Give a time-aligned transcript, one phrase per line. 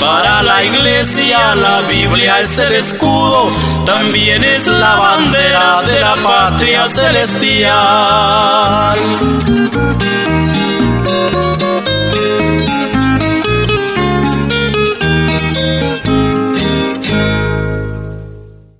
[0.00, 3.50] Para la iglesia la Biblia es el escudo,
[3.84, 7.68] también es la bandera de la patria celestial.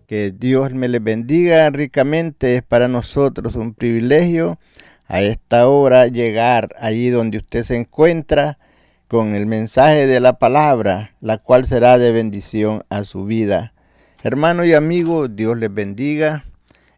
[0.07, 2.57] Que Dios me le bendiga ricamente.
[2.57, 4.59] Es para nosotros un privilegio
[5.07, 8.57] a esta hora llegar allí donde usted se encuentra
[9.11, 13.73] con el mensaje de la palabra, la cual será de bendición a su vida.
[14.23, 16.45] Hermano y amigo, Dios les bendiga.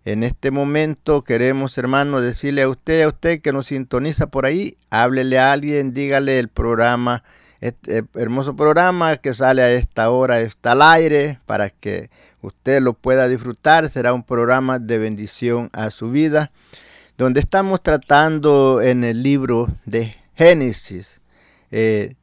[0.05, 4.77] En este momento queremos, hermano, decirle a usted, a usted que nos sintoniza por ahí,
[4.91, 7.25] háblele a alguien, dígale el programa,
[7.63, 12.11] este hermoso programa que sale a esta hora, está al aire, para que
[12.43, 13.89] usted lo pueda disfrutar.
[13.89, 16.53] Será un programa de bendición a su vida,
[17.17, 21.22] donde estamos tratando en el libro de Génesis
[21.72, 22.15] eh,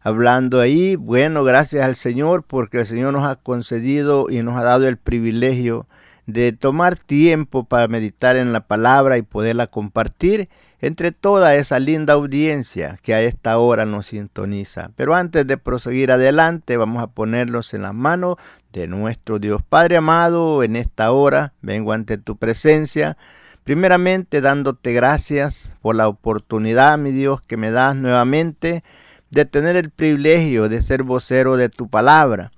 [0.00, 0.96] hablando ahí.
[0.96, 4.96] Bueno, gracias al Señor porque el Señor nos ha concedido y nos ha dado el
[4.96, 5.86] privilegio
[6.26, 10.48] de tomar tiempo para meditar en la palabra y poderla compartir
[10.80, 14.90] entre toda esa linda audiencia que a esta hora nos sintoniza.
[14.96, 18.36] Pero antes de proseguir adelante, vamos a ponerlos en las manos
[18.72, 20.62] de nuestro Dios Padre amado.
[20.62, 23.16] En esta hora vengo ante tu presencia.
[23.64, 28.82] Primeramente dándote gracias por la oportunidad, mi Dios, que me das nuevamente
[29.30, 32.50] de tener el privilegio de ser vocero de tu palabra.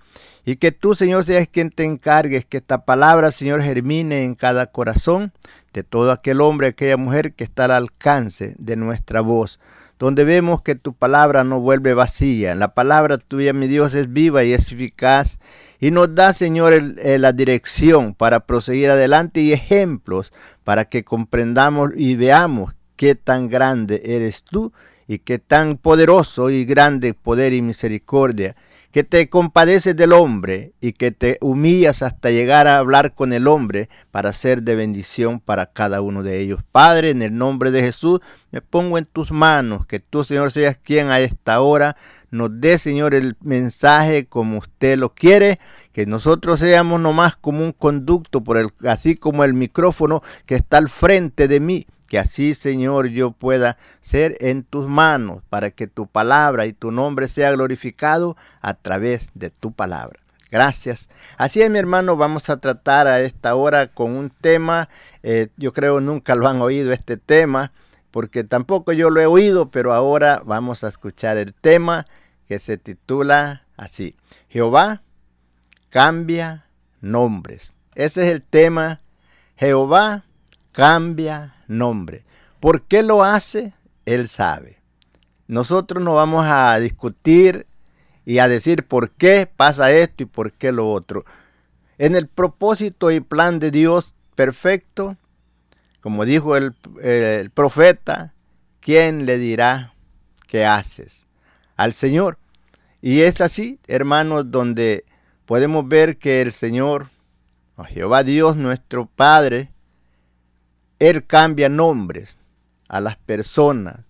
[0.47, 4.67] Y que tú, Señor, seas quien te encargues que esta palabra, Señor, germine en cada
[4.67, 5.33] corazón
[5.75, 9.61] de todo aquel hombre, aquella mujer que está al alcance de nuestra voz.
[9.99, 12.55] Donde vemos que tu palabra no vuelve vacía.
[12.55, 15.39] La palabra tuya, mi Dios, es viva y es eficaz
[15.81, 20.33] y nos da, Señor, la dirección para proseguir adelante y ejemplos
[20.65, 24.73] para que comprendamos y veamos qué tan grande eres tú
[25.07, 28.57] y qué tan poderoso y grande poder y misericordia,
[28.91, 33.49] que te compadeces del hombre y que te humillas hasta llegar a hablar con el
[33.49, 36.61] hombre para ser de bendición para cada uno de ellos.
[36.71, 38.21] Padre, en el nombre de Jesús,
[38.53, 41.97] me pongo en tus manos, que tú, Señor, seas quien a esta hora
[42.35, 45.59] nos dé, Señor, el mensaje como usted lo quiere,
[45.93, 50.79] que nosotros seamos nomás como un conducto, por el, así como el micrófono que está
[50.79, 55.87] al frente de mí, que así, Señor, yo pueda ser en tus manos, para que
[55.87, 60.19] tu palabra y tu nombre sea glorificado a través de tu palabra.
[60.51, 61.09] Gracias.
[61.37, 64.89] Así es, mi hermano, vamos a tratar a esta hora con un tema,
[65.23, 67.71] eh, yo creo nunca lo han oído este tema,
[68.11, 72.07] porque tampoco yo lo he oído, pero ahora vamos a escuchar el tema
[72.49, 74.17] que se titula así,
[74.49, 75.03] Jehová
[75.91, 76.67] cambia
[77.01, 77.75] nombres.
[77.95, 79.01] Ese es el tema,
[79.57, 80.25] Jehová
[80.73, 82.25] cambia nombre.
[82.61, 83.73] ¿Por qué lo hace?
[84.05, 84.79] Él sabe.
[85.47, 87.67] Nosotros no vamos a discutir
[88.25, 91.25] y a decir por qué pasa esto y por qué lo otro.
[91.99, 95.17] En el propósito y plan de Dios perfecto,
[96.01, 98.35] como dijo el, el profeta,
[98.81, 99.95] ¿quién le dirá
[100.49, 101.24] qué haces?
[101.77, 102.39] Al Señor.
[103.01, 105.05] Y es así, hermanos, donde
[105.47, 107.11] podemos ver que el Señor,
[107.89, 109.71] Jehová Dios, nuestro Padre,
[110.99, 112.39] Él cambia nombres
[112.89, 114.01] a las personas.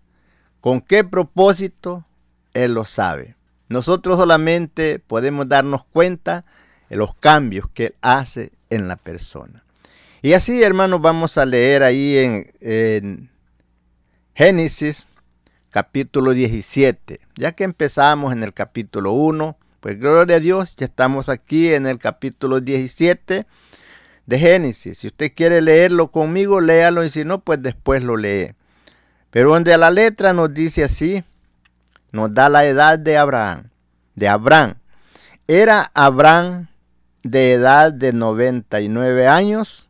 [0.60, 2.04] ¿Con qué propósito?
[2.52, 3.34] Él lo sabe.
[3.68, 6.44] Nosotros solamente podemos darnos cuenta
[6.88, 9.64] de los cambios que Él hace en la persona.
[10.22, 13.30] Y así, hermanos, vamos a leer ahí en, en
[14.34, 15.08] Génesis
[15.74, 17.18] capítulo 17.
[17.34, 21.88] Ya que empezamos en el capítulo 1, pues gloria a Dios, ya estamos aquí en
[21.88, 23.44] el capítulo 17
[24.24, 24.98] de Génesis.
[24.98, 28.52] Si usted quiere leerlo conmigo, léalo y si no, pues después lo lee.
[29.32, 31.24] Pero donde la letra nos dice así,
[32.12, 33.70] nos da la edad de Abraham.
[34.14, 34.76] De Abraham.
[35.48, 36.68] Era Abraham
[37.24, 39.88] de edad de 99 años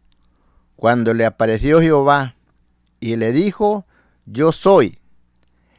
[0.76, 2.36] cuando le apareció Jehová
[3.00, 3.84] y le dijo,
[4.24, 4.98] yo soy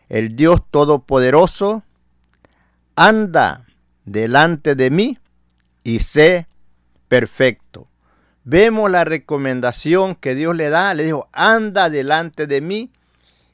[0.09, 1.83] el Dios Todopoderoso,
[2.95, 3.65] anda
[4.05, 5.19] delante de mí
[5.83, 6.47] y sé
[7.07, 7.87] perfecto.
[8.43, 12.91] Vemos la recomendación que Dios le da, le dijo, anda delante de mí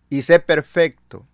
[0.10, 1.26] y sé perfecto.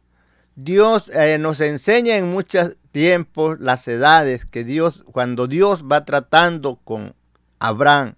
[0.56, 6.80] Dios eh, nos enseña en muchos tiempos las edades que Dios, cuando Dios va tratando
[6.84, 7.16] con
[7.60, 8.16] Abraham,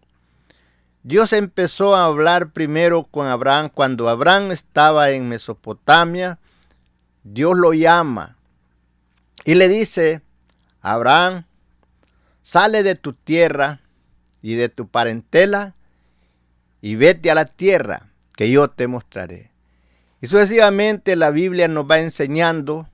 [1.04, 6.40] Dios empezó a hablar primero con Abraham cuando Abraham estaba en Mesopotamia.
[7.24, 8.38] Dios lo llama
[9.46, 10.22] y le dice,
[10.82, 11.46] Abraham,
[12.42, 13.82] sale de tu tierra
[14.42, 15.76] y de tu parentela
[16.82, 19.52] y vete a la tierra que yo te mostraré.
[20.22, 22.88] Y sucesivamente la Biblia nos va enseñando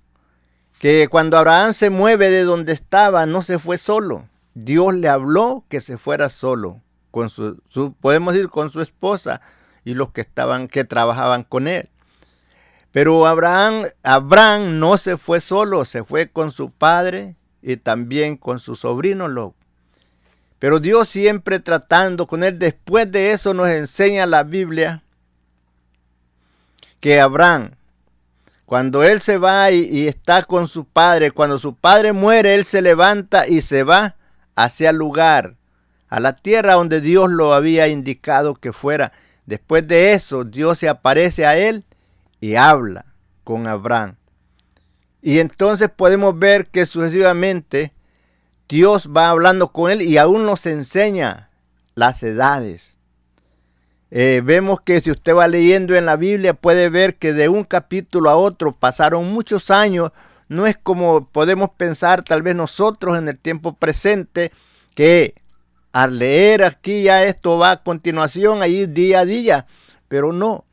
[0.80, 4.28] que cuando Abraham se mueve de donde estaba, no se fue solo.
[4.54, 6.82] Dios le habló que se fuera solo,
[7.12, 7.62] con su,
[8.00, 9.42] podemos decir con su esposa
[9.84, 11.90] y los que estaban, que trabajaban con él.
[12.96, 18.58] Pero Abraham, Abraham no se fue solo, se fue con su padre y también con
[18.58, 19.54] su sobrino Lot.
[20.60, 22.58] Pero Dios siempre tratando con él.
[22.58, 25.04] Después de eso nos enseña la Biblia
[27.02, 27.72] que Abraham,
[28.66, 32.82] cuando él se va y, está con su padre, cuando su padre muere, él se
[32.82, 34.16] levanta y se va
[34.56, 35.56] hacia el lugar,
[36.08, 39.12] a la tierra donde Dios lo había indicado que fuera.
[39.46, 41.84] Después de eso, Dios se aparece a él
[42.46, 43.06] y habla
[43.44, 44.18] con Abraham.
[45.20, 47.92] Y entonces podemos ver que sucesivamente
[48.70, 51.50] Dios va hablando con él y aún nos enseña
[51.96, 53.00] las edades.
[54.12, 57.64] Eh, vemos que si usted va leyendo en la Biblia puede ver que de un
[57.64, 60.12] capítulo a otro pasaron muchos años.
[60.48, 64.52] No es como podemos pensar tal vez nosotros en el tiempo presente
[64.94, 65.34] que
[65.94, 69.66] al leer aquí ya esto va a continuación ahí día a día.
[70.08, 70.65] Pero no,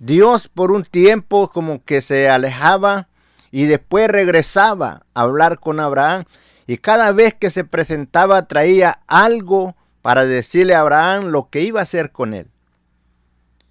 [0.00, 3.08] Dios por un tiempo como que se alejaba
[3.50, 6.24] y después regresaba a hablar con Abraham
[6.66, 11.80] y cada vez que se presentaba traía algo para decirle a Abraham lo que iba
[11.80, 12.46] a hacer con él.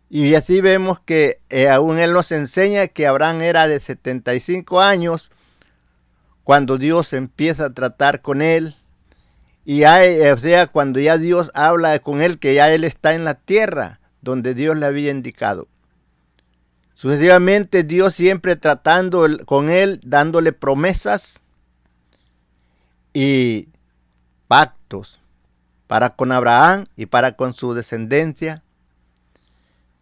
[0.08, 5.32] Y así vemos que eh, aún él nos enseña que Abraham era de 75 años
[6.44, 8.76] cuando Dios empieza a tratar con él.
[9.66, 13.34] Y o sea, cuando ya Dios habla con él, que ya él está en la
[13.34, 15.68] tierra donde Dios le había indicado.
[17.00, 21.40] Sucesivamente Dios siempre tratando con él, dándole promesas
[23.14, 23.70] y
[24.50, 25.22] pactos
[25.88, 28.64] para con Abraham y para con su descendencia.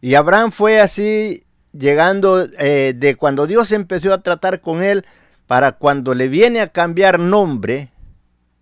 [0.02, 5.06] Y Abraham fue así llegando eh, de cuando Dios empezó a tratar con él
[5.46, 7.92] para cuando le viene a cambiar nombre,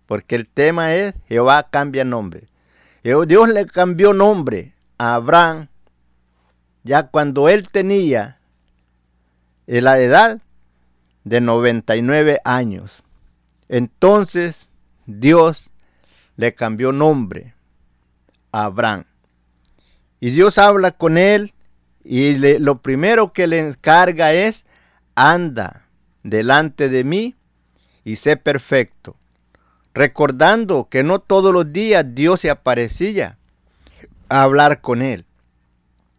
[0.04, 2.48] porque el tema es Jehová cambia nombre.
[3.02, 5.68] Dios le cambió nombre a Abraham
[6.86, 8.38] ya cuando él tenía
[9.66, 10.40] la edad
[11.24, 13.02] de 99 años.
[13.68, 14.68] Entonces
[15.06, 15.72] Dios
[16.36, 17.54] le cambió nombre
[18.52, 19.04] a Abraham.
[20.20, 21.52] Y Dios habla con él
[22.04, 24.64] y lo primero que le encarga es,
[25.16, 25.86] anda
[26.22, 27.34] delante de mí
[28.04, 29.16] y sé perfecto.
[29.92, 33.38] Recordando que no todos los días Dios se aparecía
[34.28, 35.25] a hablar con él.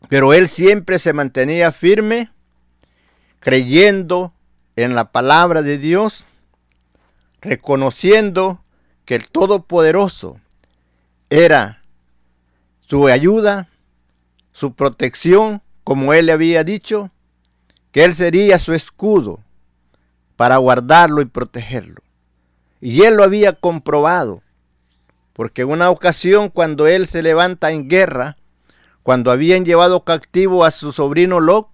[0.09, 2.31] Pero él siempre se mantenía firme,
[3.39, 4.33] creyendo
[4.75, 6.23] en la palabra de Dios,
[7.41, 8.63] reconociendo
[9.05, 10.39] que el Todopoderoso
[11.29, 11.81] era
[12.81, 13.69] su ayuda,
[14.51, 17.11] su protección, como él le había dicho,
[17.91, 19.39] que él sería su escudo
[20.35, 22.01] para guardarlo y protegerlo.
[22.79, 24.41] Y él lo había comprobado,
[25.33, 28.37] porque en una ocasión cuando él se levanta en guerra,
[29.07, 31.69] cuando habían llevado cautivo a su sobrino Lot,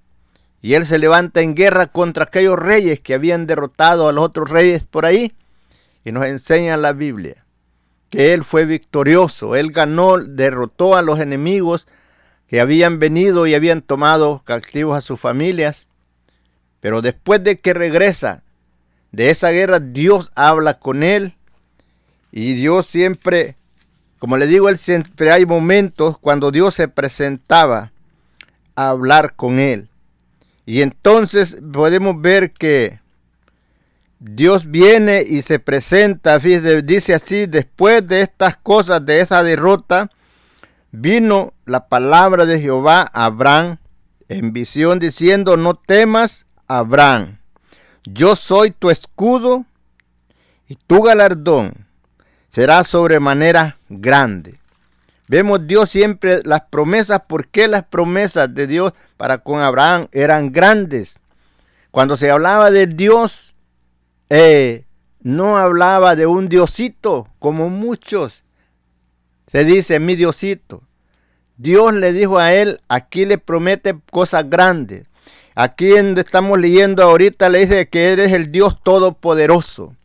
[0.62, 4.52] y él se levanta en guerra contra aquellos reyes que habían derrotado a los otros
[4.52, 5.34] reyes por ahí,
[6.06, 7.44] y nos enseña la Biblia
[8.12, 11.88] que él fue victorioso, él ganó, derrotó a los enemigos
[12.46, 15.88] que habían venido y habían tomado cautivos a sus familias,
[16.82, 18.44] pero después de que regresa
[19.12, 21.34] de esa guerra, Dios habla con él
[22.32, 23.56] y Dios siempre
[24.24, 27.92] Como le digo, él siempre hay momentos cuando Dios se presentaba
[28.74, 29.89] a hablar con él.
[30.65, 33.01] Y entonces podemos ver que
[34.20, 40.10] Dios viene y se presenta, dice así, después de estas cosas, de esa derrota,
[40.94, 43.75] vino la palabra de Jehová a Abraham
[44.30, 47.39] en visión diciendo, no temas, Abraham,
[48.06, 49.65] yo soy tu escudo
[50.70, 51.88] y tu galardón
[52.53, 54.60] será sobremanera grande.
[55.27, 61.19] Vemos Dios siempre las promesas, porque las promesas de Dios para con Abraham eran grandes.
[61.91, 63.55] Cuando se hablaba de Dios,
[64.29, 64.86] eh,
[65.22, 68.43] no hablaba de un diosito como muchos.
[69.51, 70.83] Se dice mi diosito.
[71.57, 75.05] Dios le dijo a él, aquí le promete cosas grandes.
[75.55, 79.95] Aquí donde estamos leyendo ahorita le dice que eres el Dios todopoderoso.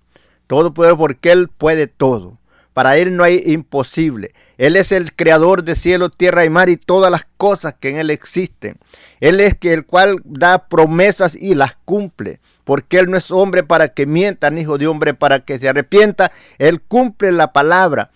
[0.46, 2.37] Todopoderoso porque Él puede todo.
[2.78, 4.34] Para Él no hay imposible.
[4.56, 7.96] Él es el creador de cielo, tierra y mar y todas las cosas que en
[7.96, 8.78] Él existen.
[9.18, 12.38] Él es el cual da promesas y las cumple.
[12.62, 15.68] Porque Él no es hombre para que mienta, ni hijo de hombre para que se
[15.68, 16.30] arrepienta.
[16.58, 18.12] Él cumple la palabra.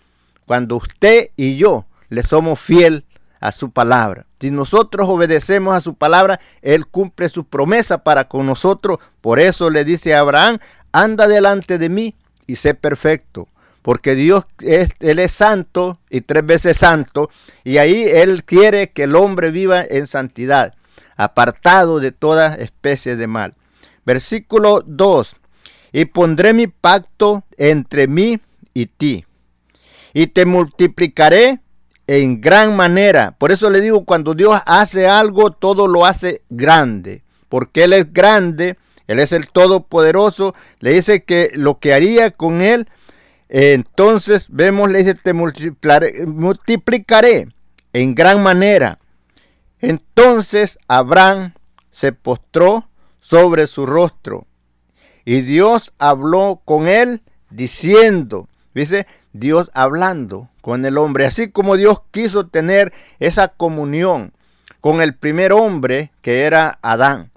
[0.47, 3.05] Cuando usted y yo le somos fiel
[3.41, 4.27] a su palabra.
[4.41, 8.99] Si nosotros obedecemos a su palabra, Él cumple su promesa para con nosotros.
[9.23, 10.61] Por eso le dice a Abraham,
[10.93, 12.15] anda delante de mí
[12.47, 13.49] y sé perfecto.
[13.83, 17.31] Porque Dios es, Él es santo y tres veces santo.
[17.65, 20.75] Y ahí Él quiere que el hombre viva en santidad,
[21.17, 23.55] apartado de toda especie de mal.
[24.05, 25.37] Versículo 2.
[25.93, 28.41] Y pondré mi pacto entre mí
[28.73, 29.27] y ti.
[30.15, 31.61] Y te multiplicaré
[32.07, 33.35] en gran manera.
[33.39, 37.23] Por eso le digo, cuando Dios hace algo, todo lo hace grande.
[37.49, 40.55] Porque Él es grande, Él es el Todopoderoso.
[40.81, 42.89] Le dice que lo que haría con Él,
[43.55, 47.49] entonces vemos, le dice, te multiplicaré,
[47.93, 48.99] en gran manera.
[49.79, 51.53] Entonces Abraham
[51.91, 52.89] se postró
[53.21, 54.47] sobre su rostro.
[55.27, 62.01] Y Dios habló con él diciendo, dice, Dios hablando con el hombre, así como Dios
[62.11, 64.33] quiso tener esa comunión
[64.81, 67.31] con el primer hombre que era Adán.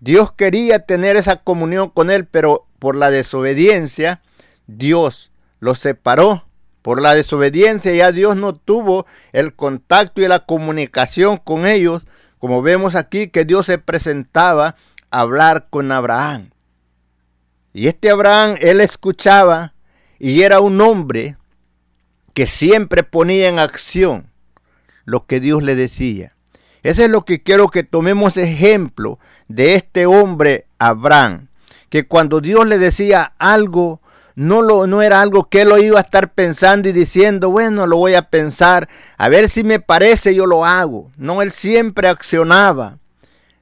[0.00, 4.22] Dios quería tener esa comunión con él, pero por la desobediencia
[4.66, 5.29] Dios
[5.60, 6.44] lo separó.
[6.82, 12.06] Por la desobediencia ya Dios no tuvo el contacto y la comunicación con ellos,
[12.38, 14.76] como vemos aquí que Dios se presentaba
[15.10, 16.50] a hablar con Abraham.
[17.72, 19.74] Y este Abraham, él escuchaba
[20.18, 21.36] y era un hombre
[22.34, 24.30] que siempre ponía en acción
[25.04, 26.34] lo que Dios le decía.
[26.82, 31.48] Eso es lo que quiero que tomemos ejemplo de este hombre Abraham,
[31.90, 33.99] que cuando Dios le decía algo,
[34.40, 37.98] no, lo, no era algo que lo iba a estar pensando y diciendo, bueno, lo
[37.98, 41.10] voy a pensar, a ver si me parece, yo lo hago.
[41.18, 42.96] No, él siempre accionaba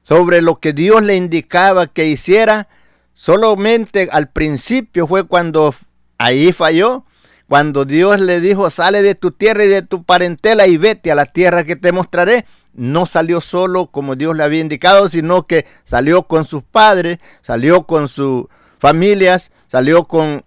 [0.03, 2.69] sobre lo que Dios le indicaba que hiciera.
[3.13, 5.75] Solamente al principio fue cuando
[6.17, 7.03] ahí falló,
[7.49, 11.15] cuando Dios le dijo, sale de tu tierra y de tu parentela y vete a
[11.15, 15.65] la tierra que te mostraré, no salió solo como Dios le había indicado, sino que
[15.83, 18.45] salió con sus padres, salió con sus
[18.79, 20.45] familias, salió con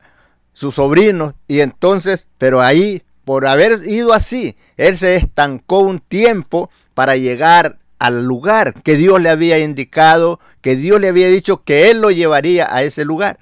[0.52, 1.34] sus sobrinos.
[1.48, 7.78] Y entonces, pero ahí, por haber ido así, él se estancó un tiempo para llegar
[7.98, 12.10] al lugar que Dios le había indicado, que Dios le había dicho que él lo
[12.10, 13.38] llevaría a ese lugar.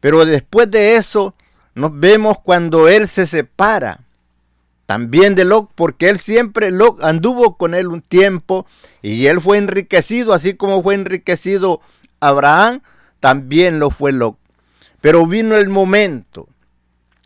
[0.00, 1.34] Pero después de eso,
[1.74, 4.00] nos vemos cuando él se separa
[4.86, 8.66] también de Lot, porque él siempre anduvo con él un tiempo
[9.00, 11.80] y él fue enriquecido, así como fue enriquecido
[12.20, 12.82] Abraham,
[13.20, 14.36] también lo fue Lot.
[15.02, 16.48] Pero vino el momento.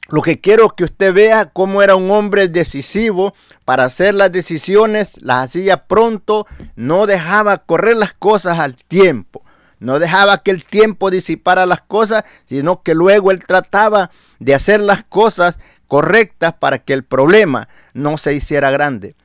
[0.09, 5.11] Lo que quiero que usted vea cómo era un hombre decisivo para hacer las decisiones,
[5.21, 9.45] las hacía pronto, no dejaba correr las cosas al tiempo.
[9.79, 14.81] No dejaba que el tiempo disipara las cosas, sino que luego él trataba de hacer
[14.81, 19.17] las cosas correctas para que el problema no se hiciera grande.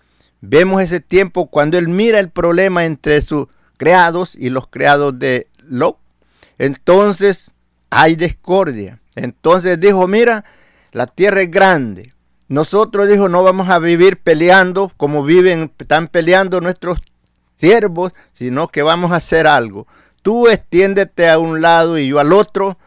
[0.41, 5.48] Vemos ese tiempo cuando él mira el problema entre sus creados y los creados de
[5.60, 5.98] Lot.
[6.58, 7.50] Entonces
[7.91, 9.00] hay discordia.
[9.15, 10.43] Entonces dijo, mira,
[10.91, 12.13] la tierra es grande.
[12.48, 17.00] Nosotros dijo, no vamos a vivir peleando como viven, están peleando nuestros
[17.57, 19.88] siervos, sino que vamos a hacer algo.
[20.24, 22.77] Tú extiéndete a un lado y yo al otro.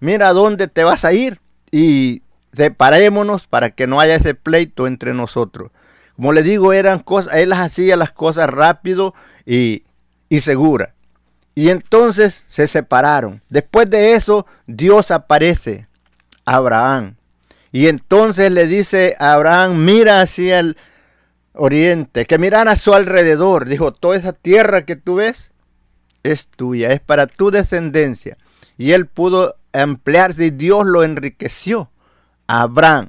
[0.00, 5.14] Mira dónde te vas a ir y separémonos para que no haya ese pleito entre
[5.14, 5.72] nosotros.
[6.16, 9.82] Como le digo, eran cosas, él hacía las cosas rápido y,
[10.28, 10.94] y segura.
[11.54, 13.42] Y entonces se separaron.
[13.48, 15.86] Después de eso, Dios aparece
[16.44, 17.14] a Abraham
[17.72, 20.76] Y entonces le dice a Abraham, mira hacia el
[21.54, 23.68] oriente, que miran a su alrededor.
[23.68, 25.52] Dijo, toda esa tierra que tú ves
[26.22, 28.36] es tuya, es para tu descendencia.
[28.76, 31.90] Y él pudo ampliarse y Dios lo enriqueció
[32.46, 33.08] a Abraham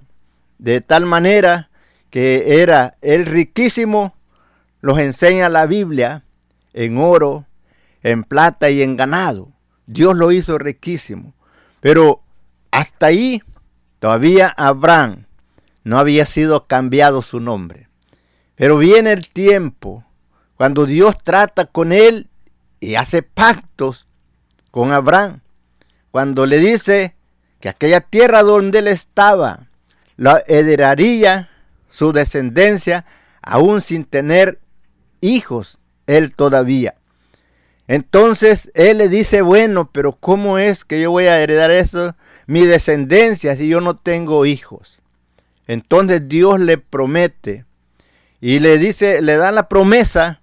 [0.57, 1.69] de tal manera
[2.09, 4.15] que era el riquísimo,
[4.81, 6.23] los enseña la Biblia,
[6.73, 7.45] en oro,
[8.05, 9.51] en plata y en ganado.
[9.88, 11.33] Dios lo hizo riquísimo.
[11.79, 12.21] Pero
[12.69, 13.41] hasta ahí
[13.97, 15.25] todavía Abraham
[15.83, 17.89] no había sido cambiado su nombre.
[18.53, 20.05] Pero viene el tiempo
[20.55, 22.29] cuando Dios trata con él
[22.79, 24.07] y hace pactos
[24.69, 25.41] con Abraham.
[26.12, 27.15] Cuando le dice
[27.59, 29.67] que aquella tierra donde él estaba
[30.15, 31.50] la heredaría
[31.89, 33.03] su descendencia
[33.41, 34.59] aún sin tener
[35.21, 36.95] hijos él todavía.
[37.87, 42.15] Entonces él le dice, bueno, pero ¿cómo es que yo voy a heredar eso?
[42.47, 44.99] Mi descendencia si yo no tengo hijos.
[45.67, 47.65] Entonces Dios le promete
[48.41, 50.41] y le dice, le da la promesa.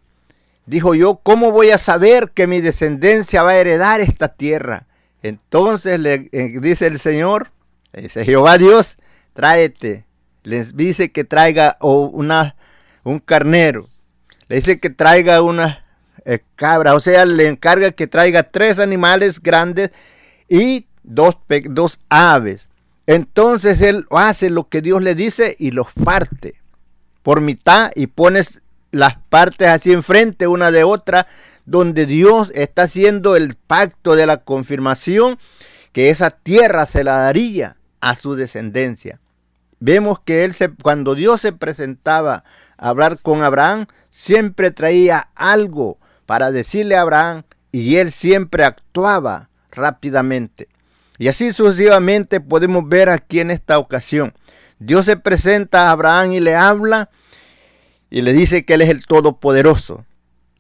[0.67, 4.87] Dijo yo, ¿cómo voy a saber que mi descendencia va a heredar esta tierra?
[5.23, 7.51] Entonces le eh, dice el Señor,
[7.93, 8.97] dice Jehová Dios,
[9.35, 10.05] tráete.
[10.45, 12.57] Les dice que traiga una,
[13.05, 13.89] un carnero.
[14.49, 15.82] Le dice que traiga una
[16.25, 16.41] eh.
[16.95, 19.91] O sea, le encarga que traiga tres animales grandes
[20.49, 21.37] y dos,
[21.71, 22.69] dos aves.
[23.07, 26.55] Entonces él hace lo que Dios le dice y los parte
[27.23, 31.27] por mitad y pones las partes así enfrente una de otra,
[31.65, 35.39] donde Dios está haciendo el pacto de la confirmación
[35.93, 39.21] que esa tierra se la daría a su descendencia.
[39.79, 42.45] Vemos que él cuando Dios se presentaba
[42.77, 49.49] a hablar con Abraham, siempre traía algo para decirle a Abraham y él siempre actuaba
[49.71, 50.69] rápidamente.
[51.19, 54.35] Y así sucesivamente podemos ver aquí en esta ocasión.
[54.79, 57.11] Dios se presenta a Abraham y le habla
[58.11, 60.05] y le dice que Él es el Todopoderoso.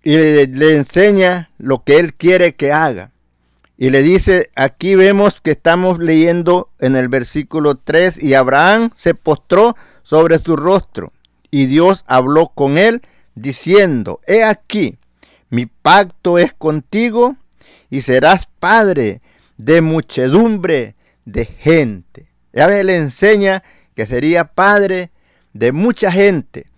[0.02, 3.10] Y le, enseña lo que Él quiere que haga.
[3.76, 9.14] Y le dice, aquí vemos que estamos leyendo en el versículo 3, y Abraham se
[9.14, 11.12] postró sobre su rostro.
[11.50, 13.02] Y Dios habló con él
[13.34, 14.98] diciendo, he aquí,
[15.52, 17.36] mi pacto es contigo
[17.90, 19.20] y serás padre
[19.58, 22.26] de muchedumbre de gente.
[22.54, 23.62] Ya le enseña
[23.94, 25.10] que sería padre
[25.52, 26.68] de mucha gente.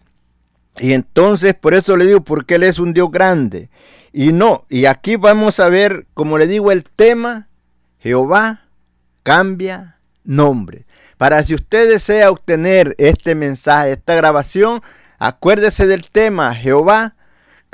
[0.81, 3.69] Y entonces por eso le digo, porque Él es un Dios grande.
[4.13, 7.47] Y no, y aquí vamos a ver, como le digo, el tema,
[8.01, 8.65] Jehová
[9.23, 10.85] cambia nombre.
[11.17, 14.83] Para si usted desea obtener este mensaje, esta grabación,
[15.21, 17.15] acuérdese del tema, Jehová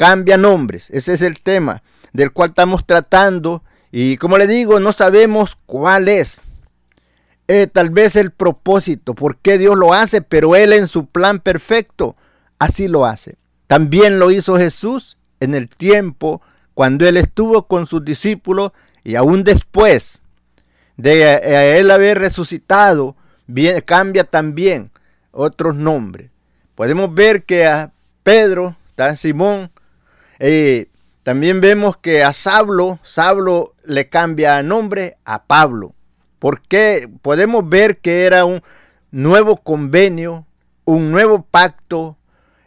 [0.01, 0.89] cambia nombres.
[0.89, 1.83] Ese es el tema
[2.15, 3.63] del cual estamos tratando.
[3.93, 6.41] Y como le digo, no sabemos cuál es.
[7.49, 11.39] Eh, tal vez el propósito, por qué Dios lo hace, pero Él en su plan
[11.39, 12.17] perfecto
[12.59, 13.37] así lo hace.
[13.67, 16.41] También lo hizo Jesús en el tiempo
[16.73, 18.73] cuando Él estuvo con sus discípulos
[19.05, 20.23] y aún después
[20.97, 24.93] de eh, Él haber resucitado, bien, cambia también
[25.31, 26.31] otros nombres.
[26.75, 29.71] Podemos ver que a Pedro, a Simón,
[30.41, 30.89] eh,
[31.23, 35.95] también vemos que a Sablo, Sablo le cambia nombre a Pablo.
[36.39, 38.63] Porque podemos ver que era un
[39.11, 40.47] nuevo convenio,
[40.87, 42.17] un nuevo pacto,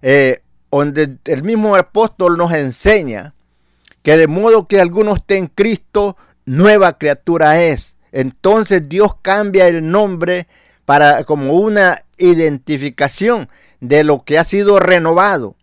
[0.02, 3.34] eh, donde el mismo apóstol nos enseña
[4.04, 7.96] que de modo que alguno esté en Cristo, nueva criatura es.
[8.12, 10.48] Entonces Dios cambia el nombre
[10.86, 15.56] para como una identificación de lo que ha sido renovado.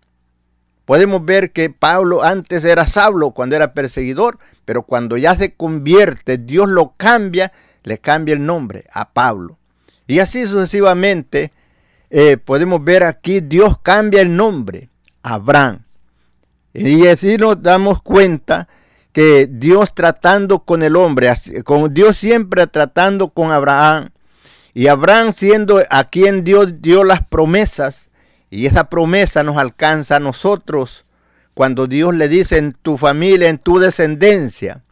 [0.91, 6.37] Podemos ver que Pablo antes era Saulo cuando era perseguidor, pero cuando ya se convierte,
[6.37, 7.53] Dios lo cambia
[7.85, 9.57] le cambia el nombre a Pablo.
[10.09, 11.53] Y así sucesivamente
[12.11, 14.89] eh, podemos ver aquí, Dios cambia el nombre
[15.23, 15.85] Abraham.
[16.75, 18.67] Y así nos damos cuenta
[19.13, 24.11] que Dios tratando con el hombre, con Dios siempre tratando con Abraham,
[24.75, 28.10] y Abraham siendo a quien Dios dio las promesas,
[28.51, 31.05] y esa promesa nos alcanza a nosotros
[31.55, 34.83] cuando Dios le dice en tu familia, en tu descendencia,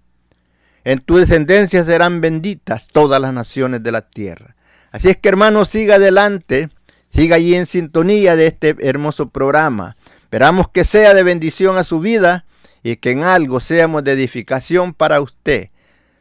[0.84, 4.54] en tu descendencia serán benditas todas las naciones de la tierra.
[4.90, 6.70] Así es que hermano, siga adelante,
[7.10, 9.96] siga allí en sintonía de este hermoso programa.
[10.22, 12.44] Esperamos que sea de bendición a su vida
[12.82, 15.70] y que en algo seamos de edificación para usted.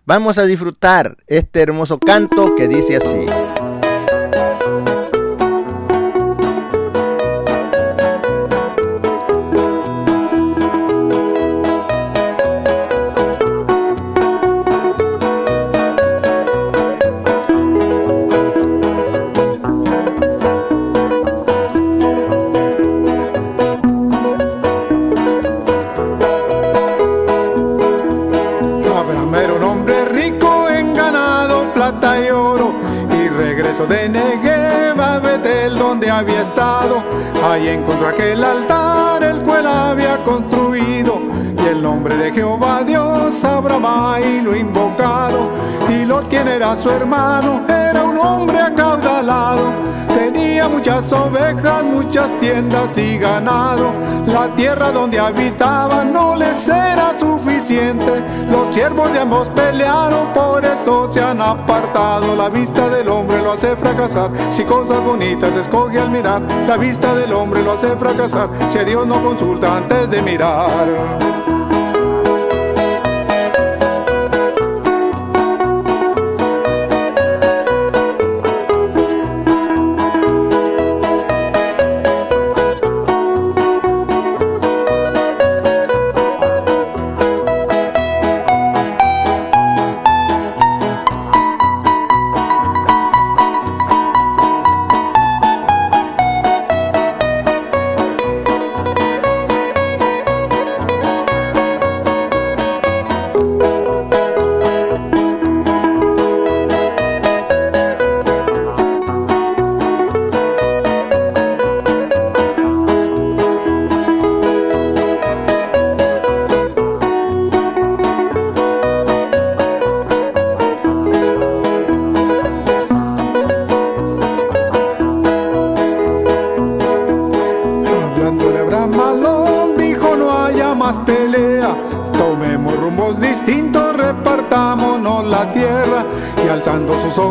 [0.06, 3.26] Vamos a disfrutar este hermoso canto que dice así.
[55.34, 58.24] Tierra donde habitaba no les era suficiente.
[58.50, 62.36] Los siervos de ambos pelearon, por eso se han apartado.
[62.36, 64.30] La vista del hombre lo hace fracasar.
[64.50, 68.50] Si cosas bonitas escoge al mirar, la vista del hombre lo hace fracasar.
[68.68, 71.66] Si a Dios no consulta antes de mirar.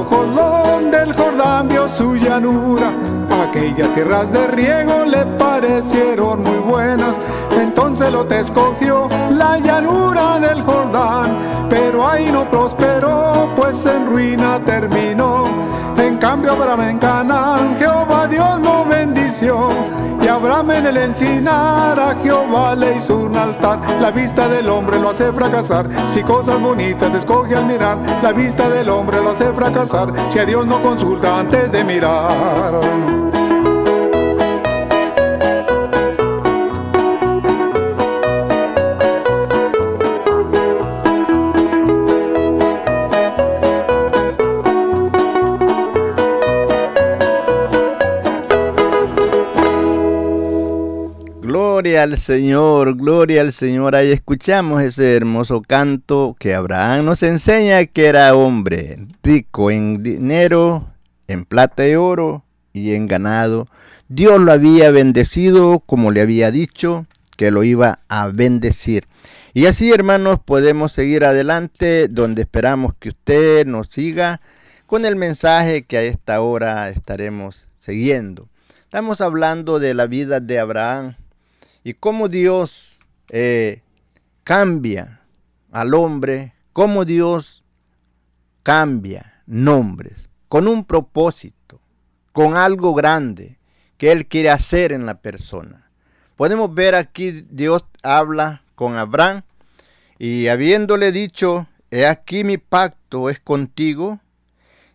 [0.07, 2.93] Ojos donde el Jordán vio su llanura.
[3.49, 7.17] Aquellas tierras de riego le parecieron muy buenas,
[7.61, 11.39] entonces lo te escogió la llanura del Jordán,
[11.69, 15.45] pero ahí no prosperó, pues en ruina terminó.
[16.17, 19.69] En cambio Abraham en Canaán, Jehová Dios lo bendició
[20.23, 23.81] y Abraham en el encinar a Jehová le hizo un altar.
[24.01, 25.87] La vista del hombre lo hace fracasar.
[26.09, 30.11] Si cosas bonitas escoge al mirar, la vista del hombre lo hace fracasar.
[30.31, 33.26] Si a Dios no consulta antes de mirar.
[51.97, 53.97] Gloria al Señor, gloria al Señor.
[53.97, 60.93] Ahí escuchamos ese hermoso canto que Abraham nos enseña que era hombre, rico en dinero,
[61.27, 63.67] en plata y oro y en ganado.
[64.09, 69.07] Dios lo había bendecido como le había dicho que lo iba a bendecir.
[69.55, 74.43] Y así, hermanos, podemos seguir adelante donde esperamos que usted nos siga
[74.85, 78.51] con el mensaje que a esta hora estaremos siguiendo.
[78.83, 81.15] Estamos hablando de la vida de Abraham
[81.87, 83.81] y cómo Dios eh,
[84.43, 85.21] cambia
[85.71, 87.63] al hombre, cómo Dios
[88.65, 91.81] cambia nombres con un propósito,
[92.33, 93.61] con algo grande
[93.99, 95.89] que Él quiere hacer en la persona.
[96.35, 99.43] Podemos ver aquí Dios habla con Abraham
[100.19, 104.19] y habiéndole dicho, he aquí mi pacto es contigo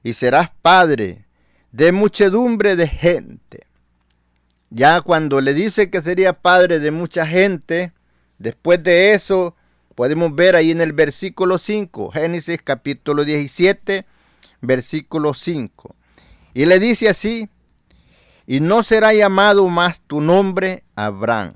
[0.03, 1.23] y serás padre
[1.71, 3.70] de muchedumbre de gente.
[4.73, 7.91] Ya cuando le dice que sería padre de mucha gente,
[8.39, 9.53] después de eso
[9.95, 14.05] podemos ver ahí en el versículo 5, Génesis capítulo 17,
[14.61, 15.93] versículo 5.
[16.53, 17.49] Y le dice así,
[18.47, 21.55] y no será llamado más tu nombre Abraham,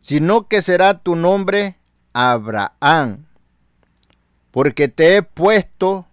[0.00, 1.78] sino que será tu nombre
[2.12, 3.26] Abraham,
[4.52, 6.06] porque te he puesto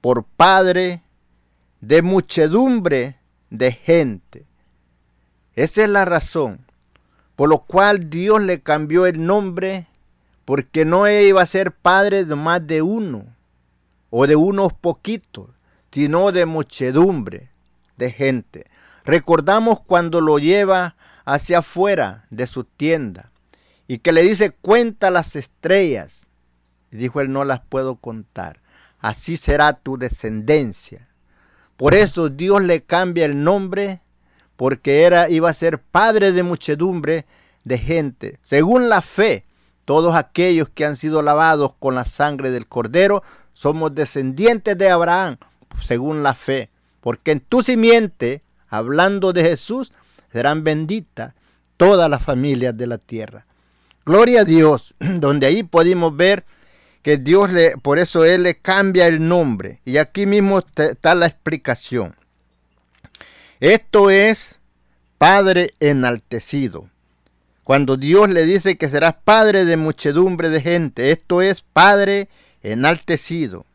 [0.00, 1.02] por padre
[1.82, 3.18] de muchedumbre
[3.50, 4.47] de gente.
[5.58, 6.68] Esa es la razón
[7.38, 9.86] por lo cual Dios le cambió el nombre,
[10.44, 13.26] porque no iba a ser padre de más de uno,
[14.10, 15.48] o de unos poquitos,
[15.92, 17.50] sino de muchedumbre
[17.96, 18.66] de gente.
[19.04, 23.30] Recordamos cuando lo lleva hacia afuera de su tienda
[23.86, 26.26] y que le dice, cuenta las estrellas.
[26.90, 28.62] Dijo él, no las puedo contar.
[28.98, 31.06] Así será tu descendencia.
[31.76, 34.00] Por eso Dios le cambia el nombre
[34.58, 37.26] porque era, iba a ser padre de muchedumbre
[37.62, 38.40] de gente.
[38.42, 39.44] Según la fe,
[39.84, 45.36] todos aquellos que han sido lavados con la sangre del cordero somos descendientes de Abraham,
[45.84, 46.70] según la fe.
[47.00, 49.92] Porque en tu simiente, hablando de Jesús,
[50.32, 51.34] serán benditas
[51.76, 53.46] todas las familias de la tierra.
[54.04, 56.44] Gloria a Dios, donde ahí podemos ver
[57.02, 59.82] que Dios le, por eso Él le cambia el nombre.
[59.84, 62.16] Y aquí mismo está la explicación.
[63.60, 64.58] Esto es
[65.18, 66.88] Padre enaltecido.
[67.64, 72.28] Cuando Dios le dice que serás Padre de muchedumbre de gente, esto es Padre
[72.62, 73.66] enaltecido.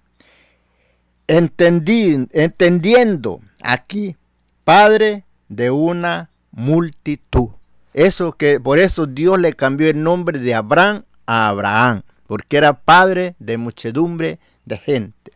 [1.28, 4.16] entendiendo aquí,
[4.64, 7.50] Padre de una multitud.
[7.94, 12.74] Eso que por eso Dios le cambió el nombre de Abraham a Abraham, porque era
[12.74, 15.32] padre de muchedumbre de gente.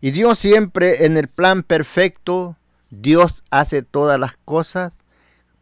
[0.00, 2.56] Y Dios siempre en el plan perfecto,
[2.92, 4.92] Dios hace todas las cosas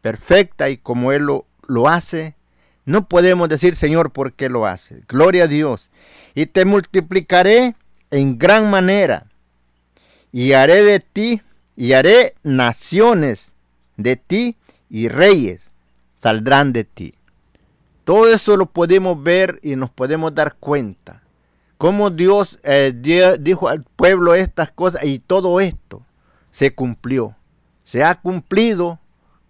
[0.01, 2.35] perfecta y como Él lo, lo hace,
[2.83, 5.03] no podemos decir Señor por qué lo hace.
[5.07, 5.89] Gloria a Dios.
[6.35, 7.75] Y te multiplicaré
[8.09, 9.27] en gran manera
[10.33, 11.41] y haré de ti
[11.77, 13.53] y haré naciones
[13.95, 14.57] de ti
[14.89, 15.71] y reyes
[16.21, 17.13] saldrán de ti.
[18.03, 21.23] Todo eso lo podemos ver y nos podemos dar cuenta.
[21.77, 22.93] Cómo Dios eh,
[23.39, 26.05] dijo al pueblo estas cosas y todo esto
[26.51, 27.35] se cumplió.
[27.85, 28.99] Se ha cumplido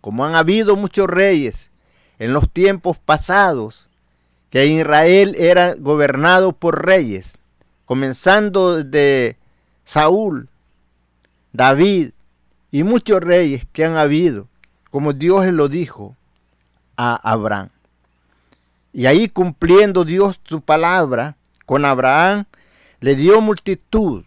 [0.01, 1.69] como han habido muchos reyes
[2.19, 3.87] en los tiempos pasados,
[4.49, 7.37] que Israel era gobernado por reyes,
[7.85, 9.37] comenzando de
[9.85, 10.49] Saúl,
[11.53, 12.11] David
[12.69, 14.47] y muchos reyes que han habido,
[14.89, 16.15] como Dios lo dijo
[16.97, 17.69] a Abraham.
[18.93, 22.45] Y ahí cumpliendo Dios su palabra con Abraham,
[22.99, 24.23] le dio multitud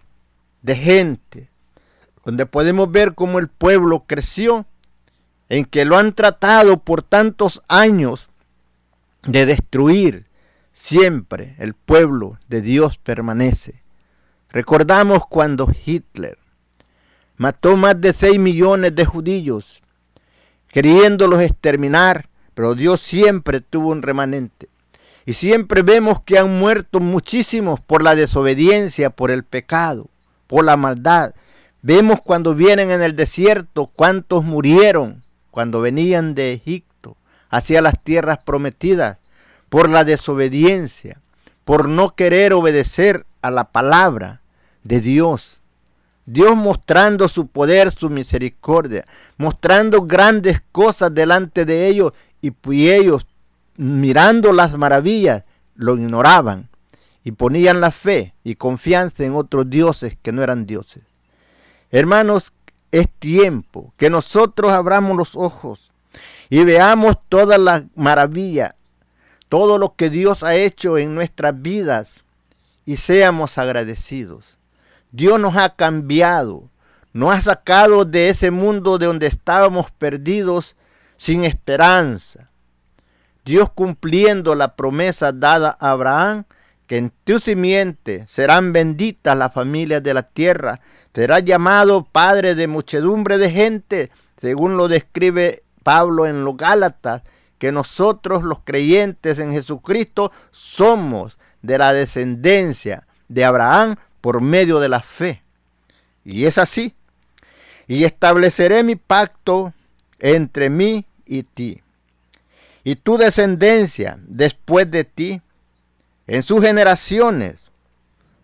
[0.63, 1.49] de gente,
[2.25, 4.67] donde podemos ver cómo el pueblo creció,
[5.49, 8.31] en que lo han tratado por tantos años
[9.25, 10.27] de destruir,
[10.73, 13.83] siempre el pueblo de Dios permanece.
[14.51, 16.39] Recordamos cuando Hitler
[17.37, 19.83] mató más de 6 millones de judíos,
[20.69, 24.69] queriéndolos exterminar, pero Dios siempre tuvo un remanente.
[25.27, 30.09] Y siempre vemos que han muerto muchísimos por la desobediencia, por el pecado,
[30.47, 31.35] por la maldad.
[31.87, 37.19] Vemos cuando vienen en el desierto cuántos murieron cuando venían de Egipto
[37.51, 39.19] hacia las tierras prometidas
[39.69, 41.21] por la desobediencia,
[41.67, 44.41] por no querer obedecer a la palabra
[44.83, 45.61] de Dios.
[46.25, 49.05] Dios mostrando su poder, su misericordia,
[49.37, 52.55] mostrando grandes cosas delante de ellos y
[52.89, 53.27] ellos
[53.77, 55.45] mirando las maravillas
[55.75, 56.71] lo ignoraban
[57.25, 61.03] y ponían la fe y confianza en otros dioses que no eran dioses.
[61.95, 62.53] Hermanos,
[62.91, 65.93] es tiempo que nosotros abramos los ojos
[66.51, 68.75] y veamos toda la maravilla,
[69.49, 72.25] todo lo que Dios ha hecho en nuestras vidas
[72.85, 74.59] y seamos agradecidos.
[75.13, 76.65] Dios nos ha cambiado,
[77.13, 80.75] nos ha sacado de ese mundo de donde estábamos perdidos
[81.17, 82.49] sin esperanza.
[83.45, 86.45] Dios cumpliendo la promesa dada a Abraham,
[86.87, 90.81] que en tu simiente serán benditas las familias de la tierra,
[91.15, 97.23] será llamado Padre de muchedumbre de gente, según lo describe Pablo en los Gálatas,
[97.59, 104.89] que nosotros los creyentes en Jesucristo somos de la descendencia de Abraham por medio de
[104.89, 105.43] la fe.
[106.25, 106.95] Y es así.
[107.87, 109.73] Y estableceré mi pacto
[110.19, 111.83] entre mí y ti,
[112.85, 115.41] y tu descendencia después de ti,
[116.27, 117.61] en sus generaciones,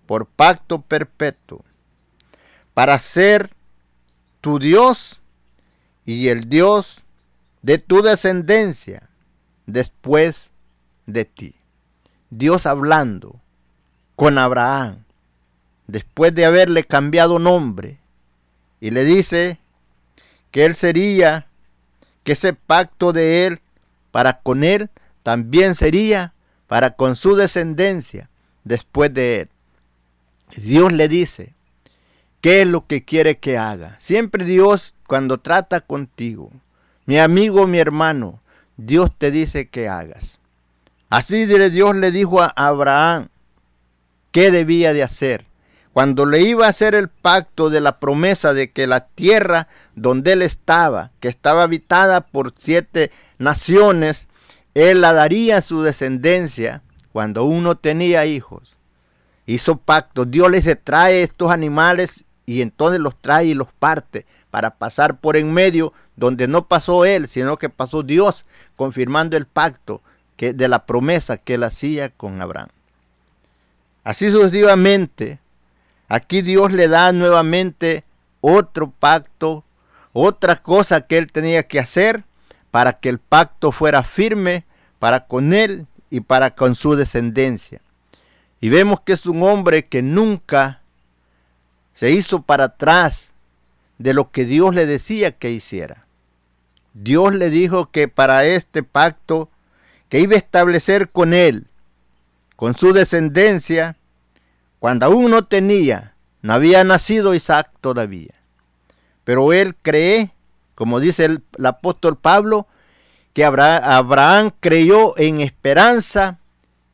[0.06, 1.64] por pacto perpetuo,
[2.74, 3.50] para ser
[4.40, 5.20] tu Dios
[6.04, 6.98] y el Dios
[7.62, 9.08] de tu descendencia
[9.66, 10.50] después
[11.06, 11.54] de ti.
[12.30, 13.40] Dios hablando
[14.16, 15.04] con Abraham,
[15.86, 17.98] después de haberle cambiado nombre,
[18.80, 19.58] y le dice
[20.50, 21.46] que él sería
[22.24, 23.60] que ese pacto de él
[24.10, 24.90] para con él
[25.22, 26.32] también sería
[26.70, 28.30] para con su descendencia
[28.62, 29.48] después de él.
[30.54, 31.52] Dios le dice,
[32.40, 33.96] ¿qué es lo que quiere que haga?
[33.98, 36.52] Siempre Dios cuando trata contigo,
[37.06, 38.38] mi amigo, mi hermano,
[38.76, 40.38] Dios te dice que hagas.
[41.08, 43.30] Así Dios le dijo a Abraham
[44.30, 45.46] qué debía de hacer
[45.92, 50.34] cuando le iba a hacer el pacto de la promesa de que la tierra donde
[50.34, 54.28] él estaba, que estaba habitada por siete naciones,
[54.74, 58.76] él la daría a su descendencia cuando uno tenía hijos.
[59.46, 64.76] Hizo pacto, Dios les trae estos animales y entonces los trae y los parte para
[64.76, 68.44] pasar por en medio donde no pasó él, sino que pasó Dios,
[68.76, 70.02] confirmando el pacto
[70.36, 72.68] que, de la promesa que él hacía con Abraham.
[74.04, 75.40] Así sucesivamente,
[76.10, 78.02] Aquí Dios le da nuevamente
[78.40, 79.62] otro pacto,
[80.12, 82.24] otra cosa que él tenía que hacer
[82.70, 84.64] para que el pacto fuera firme
[84.98, 87.80] para con él y para con su descendencia.
[88.60, 90.82] Y vemos que es un hombre que nunca
[91.94, 93.32] se hizo para atrás
[93.98, 96.06] de lo que Dios le decía que hiciera.
[96.94, 99.50] Dios le dijo que para este pacto
[100.08, 101.66] que iba a establecer con él,
[102.56, 103.96] con su descendencia,
[104.78, 108.34] cuando aún no tenía, no había nacido Isaac todavía.
[109.24, 110.32] Pero él cree,
[110.74, 112.66] como dice el, apóstol Pablo,
[113.32, 116.38] que Abraham creyó en esperanza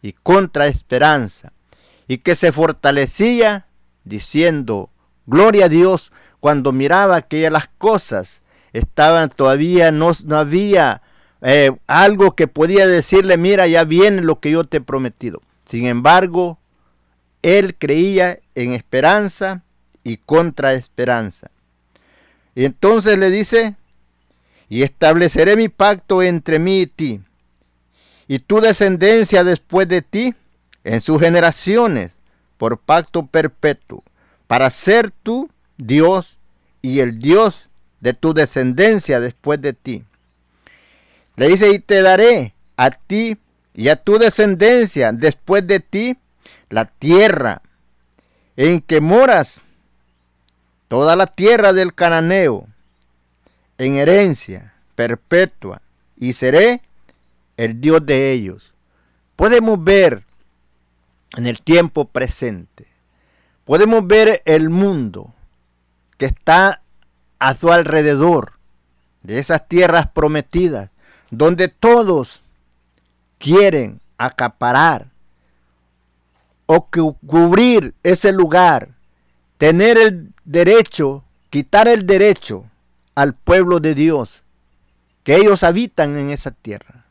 [0.02, 1.52] y contra esperanza,
[2.08, 3.66] y que se fortalecía
[4.04, 4.90] diciendo,
[5.26, 11.02] gloria a Dios, cuando miraba que las cosas estaban todavía, no, no había
[11.42, 15.42] eh, algo que podía decirle, mira, ya viene lo que yo te he prometido.
[15.68, 16.58] Sin embargo,
[17.42, 19.62] él creía en esperanza
[20.04, 21.50] y contra esperanza.
[22.56, 23.76] Y entonces le dice,
[24.70, 27.20] y estableceré mi pacto entre mí y ti,
[28.26, 30.34] y tu descendencia después de ti,
[30.82, 32.12] en sus generaciones,
[32.56, 34.02] por pacto perpetuo,
[34.46, 36.38] para ser tú Dios
[36.80, 37.68] y el Dios
[38.00, 40.04] de tu descendencia después de ti.
[41.36, 43.36] Le dice, y te daré a ti
[43.74, 46.16] y a tu descendencia después de ti
[46.70, 47.60] la tierra
[48.56, 49.62] en que moras,
[50.88, 52.66] toda la tierra del cananeo,
[53.79, 55.83] en herencia perpetua,
[56.16, 56.81] y seré
[57.57, 58.75] el Dios de ellos.
[59.37, 60.25] Podemos ver
[61.37, 62.87] en el tiempo presente,
[63.64, 65.35] podemos ver el mundo
[66.16, 66.81] que está
[67.38, 68.53] a su alrededor,
[69.22, 70.90] de esas tierras prometidas,
[71.31, 72.42] donde todos
[73.38, 75.09] quieren acaparar
[76.66, 78.90] o cubrir ese lugar,
[79.59, 82.64] tener el derecho, quitar el derecho
[83.14, 84.42] al pueblo de Dios,
[85.24, 87.04] que ellos habitan en esa tierra.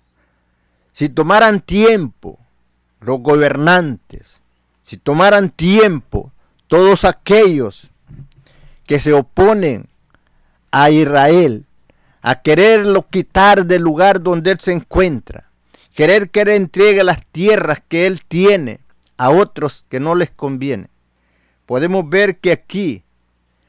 [0.93, 2.39] Si tomaran tiempo
[3.01, 4.41] los gobernantes,
[4.85, 6.31] si tomaran tiempo
[6.67, 7.89] todos aquellos
[8.87, 9.89] que se oponen
[10.71, 11.65] a Israel,
[12.21, 15.49] a quererlo quitar del lugar donde él se encuentra,
[15.93, 18.79] querer que él entregue las tierras que él tiene
[19.17, 20.87] a otros que no les conviene.
[21.65, 23.04] Podemos ver que aquí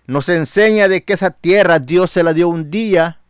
[0.07, 3.21] nos enseña de que esa tierra Dios se la dio un día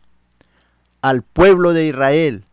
[1.01, 2.45] al pueblo de Israel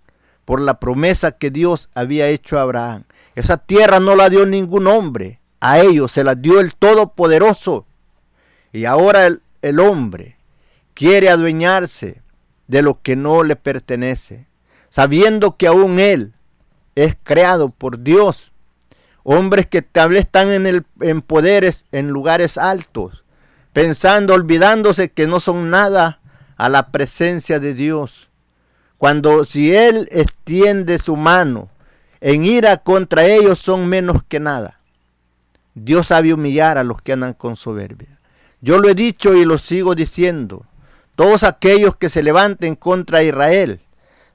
[0.45, 3.05] por la promesa que Dios había hecho a Abraham.
[3.35, 7.87] Esa tierra no la dio ningún hombre, a ellos se la dio el Todopoderoso.
[8.73, 10.37] Y ahora el, hombre
[10.95, 12.23] quiere adueñarse
[12.67, 14.47] de lo que no le pertenece,
[14.91, 16.35] sabiendo que aún él
[16.95, 18.53] es creado por Dios.
[19.23, 23.24] Hombres que tal están en, el, en poderes, en lugares altos,
[23.75, 26.21] pensando, olvidándose que no son nada
[26.57, 28.31] a la presencia de Dios.
[28.97, 31.69] Cuando si Él extiende su mano
[32.23, 34.81] en ira contra ellos son menos que nada.
[35.75, 38.19] Dios sabe humillar a los que andan con soberbia.
[38.63, 40.65] Yo lo he dicho y lo sigo diciendo.
[41.17, 43.81] Todos aquellos que se levanten contra Israel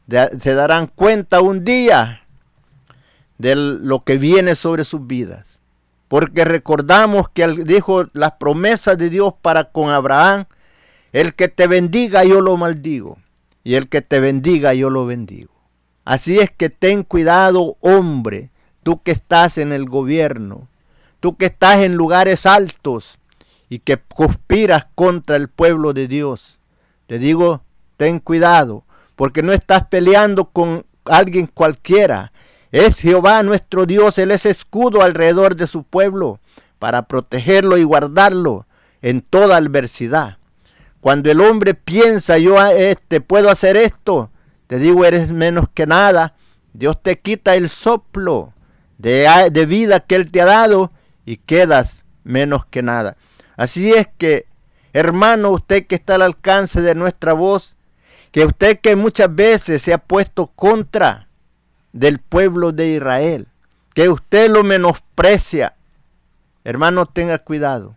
[0.08, 2.22] se darán cuenta un día
[3.38, 5.59] de lo que viene sobre sus vidas.
[6.10, 10.46] Porque recordamos que dijo las promesas de Dios para con Abraham,
[11.14, 13.18] el que te bendiga yo lo maldigo,
[13.64, 15.54] y el que te bendiga yo lo bendigo.
[16.04, 18.50] Así es que ten cuidado, hombre,
[18.84, 20.68] tú que estás en el gobierno,
[21.20, 23.20] tú que estás en lugares altos
[23.70, 26.60] y que conspiras contra el pueblo de Dios.
[27.06, 27.62] Te digo,
[27.98, 28.84] ten cuidado,
[29.16, 32.32] porque no estás peleando con alguien cualquiera.
[32.72, 36.40] Es Jehová nuestro Dios, Él es escudo alrededor de su pueblo
[36.78, 38.68] para protegerlo y guardarlo
[39.02, 40.38] en toda adversidad.
[41.02, 44.30] Cuando el hombre piensa, yo este, puedo hacer esto,
[44.68, 46.36] te digo, eres menos que nada.
[46.74, 48.54] Dios te quita el soplo
[48.98, 50.92] de, de vida que Él te ha dado
[51.26, 53.18] y quedas menos que nada.
[53.58, 54.46] Así es que,
[54.94, 57.78] hermano, usted que está al alcance de nuestra voz,
[58.32, 61.29] que usted que muchas veces se ha puesto contra
[61.94, 63.48] del pueblo de Israel,
[63.94, 65.76] que usted lo menosprecia,
[66.64, 67.96] hermano, tenga cuidado.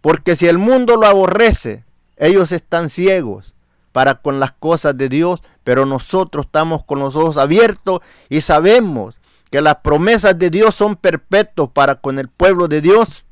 [0.00, 1.84] Porque si el mundo lo aborrece,
[2.16, 3.54] ellos están ciegos
[3.92, 9.16] para con las cosas de Dios, pero nosotros estamos con los ojos abiertos y sabemos
[9.50, 13.24] que las promesas de Dios son perpetuas para con el pueblo de Dios,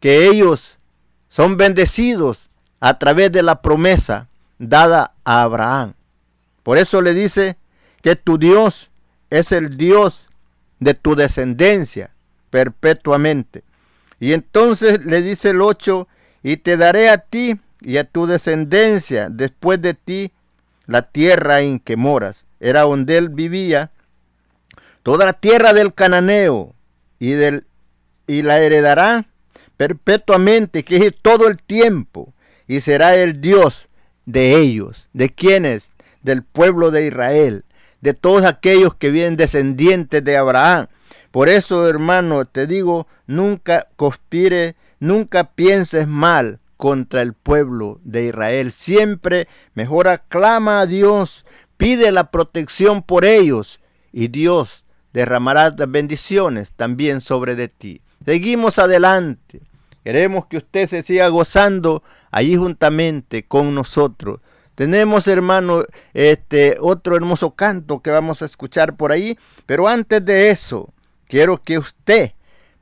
[0.00, 0.78] que ellos
[1.28, 2.50] son bendecidos
[2.80, 5.94] a través de la promesa dada a Abraham.
[6.62, 7.56] Por eso le dice
[8.02, 8.90] que tu Dios
[9.30, 10.26] es el Dios
[10.78, 12.10] de tu descendencia
[12.50, 13.64] perpetuamente.
[14.20, 16.08] Y entonces le dice el 8,
[16.42, 20.32] y te daré a ti y a tu descendencia después de ti
[20.86, 22.46] la tierra en que moras.
[22.60, 23.90] Era donde él vivía.
[25.02, 26.74] Toda la tierra del cananeo
[27.18, 27.66] y, del,
[28.26, 29.26] y la heredará
[29.76, 32.32] perpetuamente, que es todo el tiempo
[32.66, 33.88] y será el Dios
[34.24, 35.08] de ellos.
[35.12, 35.92] ¿De quiénes?
[36.22, 37.64] Del pueblo de Israel,
[38.06, 40.86] de todos aquellos que vienen descendientes de Abraham.
[41.32, 48.70] Por eso, hermano, te digo, nunca conspire, nunca pienses mal contra el pueblo de Israel.
[48.70, 51.44] Siempre mejor aclama a Dios,
[51.76, 53.80] pide la protección por ellos
[54.12, 58.02] y Dios derramará bendiciones también sobre de ti.
[58.24, 59.62] Seguimos adelante.
[60.04, 64.38] Queremos que usted se siga gozando allí juntamente con nosotros.
[64.76, 70.50] Tenemos, hermano, este otro hermoso canto que vamos a escuchar por ahí, pero antes de
[70.50, 70.92] eso,
[71.28, 72.32] quiero que usted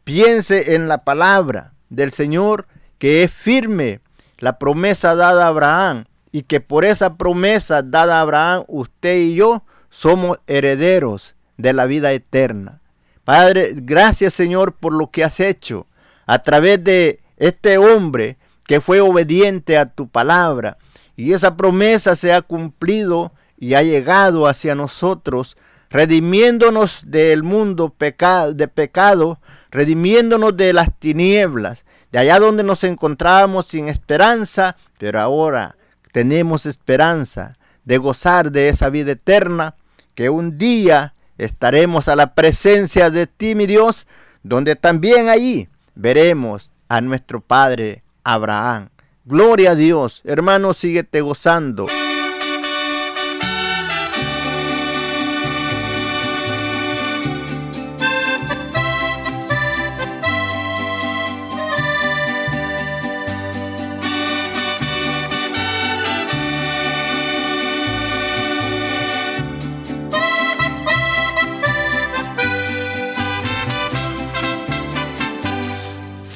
[0.03, 2.67] piense en la palabra del Señor
[2.99, 4.01] que es firme,
[4.39, 9.37] la promesa dada a Abraham, y que por esa promesa dada a Abraham, usted y
[9.37, 12.81] yo somos herederos de la vida eterna.
[13.23, 15.87] Padre, gracias Señor por lo que has hecho
[16.27, 18.37] a través de este hombre
[18.67, 20.77] que fue obediente a tu palabra.
[21.17, 25.57] Y esa promesa se ha cumplido y ha llegado hacia nosotros,
[25.91, 29.39] redimiéndonos del mundo de pecado,
[29.71, 35.77] redimiéndonos de las tinieblas, de allá donde nos encontrábamos sin esperanza, pero ahora
[36.13, 39.77] tenemos esperanza de gozar de esa vida eterna,
[40.15, 44.07] que un día estaremos a la presencia de ti, mi Dios,
[44.43, 48.91] donde también allí veremos a nuestro Padre Abraham.
[49.27, 51.87] Gloria a Dios, hermano, síguete gozando.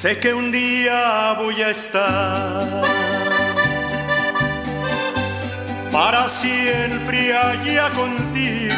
[0.01, 2.83] Sé que un día voy a estar
[5.91, 8.73] para siempre allá contigo.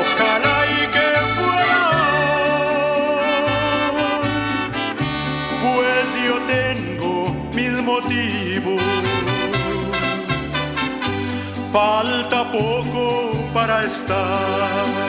[0.00, 1.88] Ojalá y que pueda,
[5.62, 7.16] pues yo tengo
[7.52, 8.82] mis motivos.
[11.70, 13.04] Falta poco
[13.52, 15.07] para estar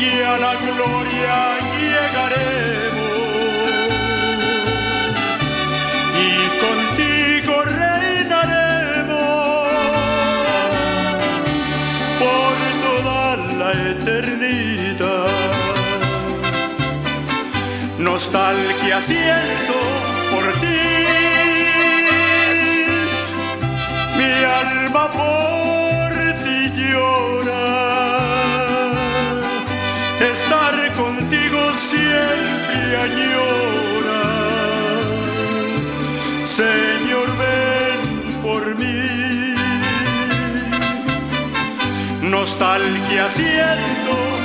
[0.00, 3.18] y a la gloria llegaremos.
[6.26, 6.32] Y
[6.64, 9.08] contigo reinaremos
[12.22, 12.54] por
[12.86, 15.30] toda la eternidad.
[17.98, 19.76] Nostalgia siento
[20.30, 20.80] por ti,
[24.16, 25.67] mi alma por
[33.08, 34.20] siempre añora.
[36.46, 39.54] Señor, ven por mí.
[42.22, 44.37] Nostalgia siento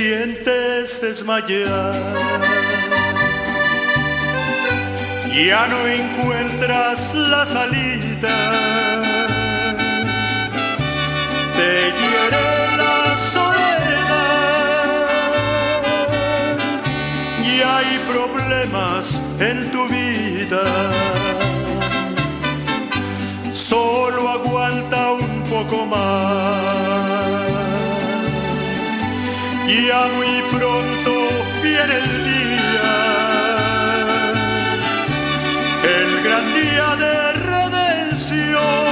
[0.00, 1.94] sientes desmayar.
[5.46, 8.36] Ya no encuentras la salida.
[11.58, 12.46] Te quiere
[12.82, 12.98] la
[13.36, 14.88] soledad.
[17.44, 19.04] Y hay problemas
[19.38, 20.64] en tu vida.
[23.52, 26.49] Solo aguanta un poco más
[29.90, 31.12] ya muy pronto
[31.64, 32.92] viene el día,
[35.98, 37.14] el gran día de
[37.52, 38.84] redención,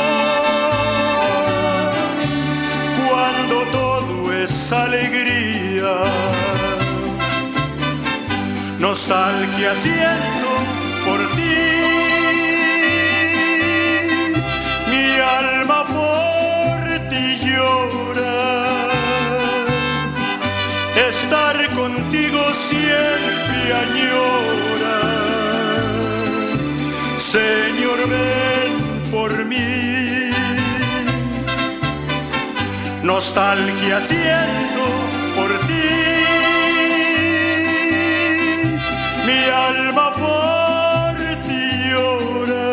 [3.06, 5.94] cuando todo es alegría,
[8.80, 10.47] nostalgia siento
[33.08, 34.84] Nostalgia siento
[35.34, 35.94] por ti.
[39.26, 42.68] Mi alma por ti llora.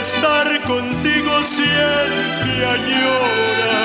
[0.00, 3.82] Estar contigo siempre añora.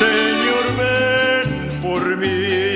[0.00, 1.48] Señor, ven
[1.82, 2.73] por mí.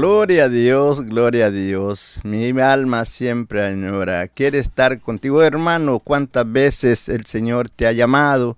[0.00, 2.20] Gloria a Dios, gloria a Dios.
[2.22, 4.28] Mi alma siempre añora.
[4.28, 5.98] Quiere estar contigo, hermano.
[5.98, 8.56] ¿Cuántas veces el Señor te ha llamado?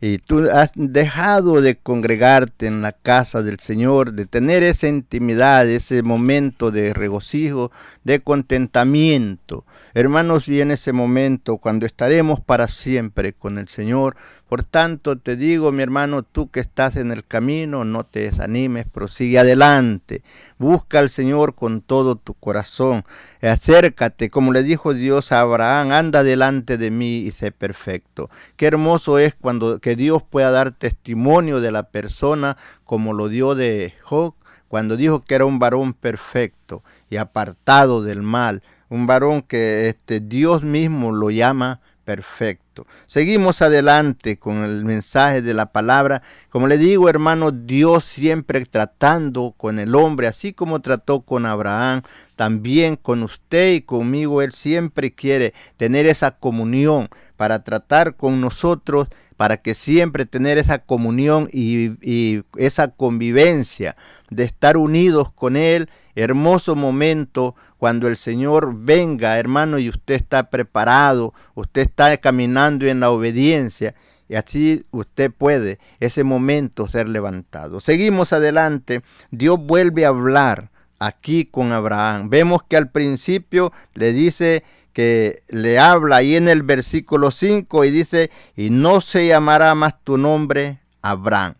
[0.00, 5.68] Y tú has dejado de congregarte en la casa del Señor, de tener esa intimidad,
[5.68, 7.72] ese momento de regocijo,
[8.04, 9.64] de contentamiento.
[9.94, 14.16] Hermanos, viene ese momento cuando estaremos para siempre con el Señor.
[14.48, 18.86] Por tanto, te digo, mi hermano, tú que estás en el camino, no te desanimes,
[18.86, 20.22] prosigue adelante.
[20.58, 23.04] Busca al Señor con todo tu corazón.
[23.40, 28.28] Acércate, como le dijo Dios a Abraham, anda delante de mí y sé perfecto.
[28.56, 33.54] Qué hermoso es cuando que Dios pueda dar testimonio de la persona como lo dio
[33.54, 34.34] de Job,
[34.68, 36.82] cuando dijo que era un varón perfecto
[37.16, 42.86] apartado del mal, un varón que este Dios mismo lo llama perfecto.
[43.06, 46.22] Seguimos adelante con el mensaje de la palabra.
[46.50, 52.02] Como le digo, hermano, Dios siempre tratando con el hombre, así como trató con Abraham,
[52.36, 54.42] también con usted y conmigo.
[54.42, 60.78] Él siempre quiere tener esa comunión para tratar con nosotros, para que siempre tener esa
[60.78, 63.96] comunión y esa convivencia
[64.30, 65.88] de estar unidos con Él.
[66.14, 73.00] Hermoso momento cuando el Señor venga, hermano, y usted está preparado, usted está caminando en
[73.00, 73.94] la obediencia.
[74.28, 77.80] Y así usted puede ese momento ser levantado.
[77.80, 79.02] Seguimos adelante.
[79.30, 82.30] Dios vuelve a hablar aquí con Abraham.
[82.30, 87.90] Vemos que al principio le dice que le habla ahí en el versículo 5 y
[87.90, 91.54] dice, y no se llamará más tu nombre Abraham.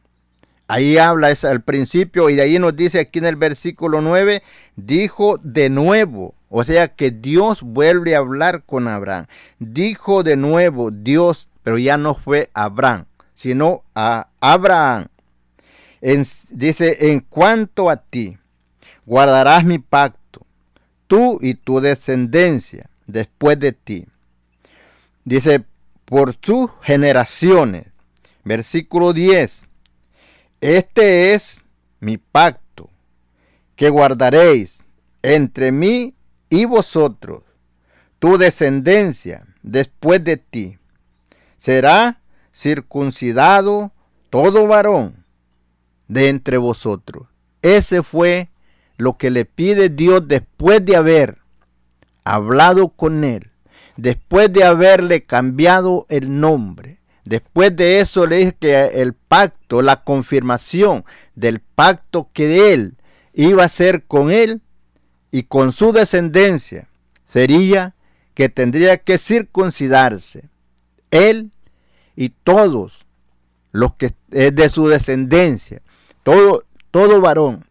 [0.67, 4.43] Ahí habla es al principio y de ahí nos dice aquí en el versículo 9,
[4.77, 9.27] dijo de nuevo, o sea que Dios vuelve a hablar con Abraham.
[9.59, 13.05] Dijo de nuevo Dios, pero ya no fue Abraham,
[13.35, 15.09] sino a Abraham.
[16.51, 18.39] Dice, en cuanto a ti,
[19.05, 20.47] guardarás mi pacto,
[21.07, 24.07] tú y tu descendencia después de ti.
[25.25, 25.65] Dice,
[26.05, 27.87] por tus generaciones.
[28.45, 29.67] Versículo 10.
[30.61, 31.65] Este es
[32.01, 32.91] mi pacto
[33.77, 34.85] que guardaréis
[35.23, 36.15] entre mí
[36.51, 37.43] y vosotros,
[38.19, 40.79] tu descendencia después de ti.
[41.57, 42.21] Será
[42.55, 43.93] circuncidado
[44.31, 45.25] todo varón
[46.09, 47.27] de entre vosotros.
[47.63, 48.51] Ese fue
[48.97, 51.39] lo que le pide Dios después de haber
[52.23, 53.51] hablado con él,
[53.97, 56.99] después de haberle cambiado el nombre.
[57.25, 61.05] Después de eso le dije que el pacto, la confirmación
[61.35, 62.97] del pacto que él
[63.33, 64.61] iba a hacer con él
[65.31, 66.89] y con su descendencia
[67.27, 67.95] sería
[68.35, 70.51] que tendría que circuncidarse.
[71.11, 71.51] Él
[72.15, 73.07] y todos
[73.73, 75.81] los que es de su descendencia,
[76.23, 77.65] todo, todo varón,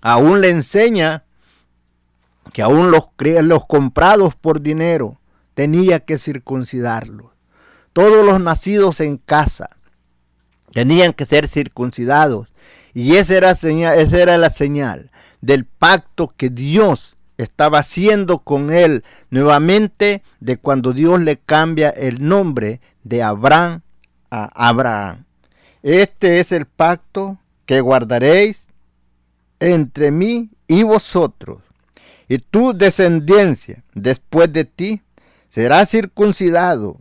[0.00, 1.24] aún le enseña
[2.52, 3.04] que aún los,
[3.42, 5.20] los comprados por dinero
[5.54, 7.30] tenía que circuncidarlos.
[7.92, 9.70] Todos los nacidos en casa
[10.72, 12.48] tenían que ser circuncidados.
[12.94, 15.10] Y esa era, esa era la señal
[15.40, 22.26] del pacto que Dios estaba haciendo con él nuevamente de cuando Dios le cambia el
[22.26, 23.80] nombre de Abraham
[24.30, 25.24] a Abraham.
[25.82, 28.66] Este es el pacto que guardaréis
[29.58, 31.58] entre mí y vosotros,
[32.28, 35.02] y tu descendencia después de ti
[35.48, 36.98] será circuncidado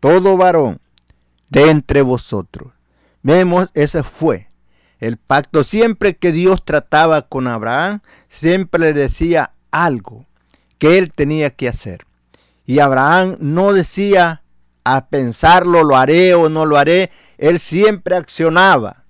[0.00, 0.80] todo varón
[1.48, 2.72] de entre vosotros.
[3.22, 4.48] Vemos, ese fue
[5.00, 5.64] el pacto.
[5.64, 10.26] Siempre que Dios trataba con Abraham, siempre le decía algo
[10.78, 12.06] que él tenía que hacer.
[12.66, 14.42] Y Abraham no decía
[14.84, 17.10] a pensarlo, lo haré o no lo haré.
[17.38, 19.04] Él siempre accionaba.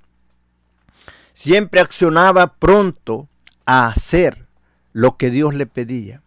[1.32, 3.28] Siempre accionaba pronto
[3.66, 4.46] a hacer
[4.92, 6.22] lo que Dios le pedía.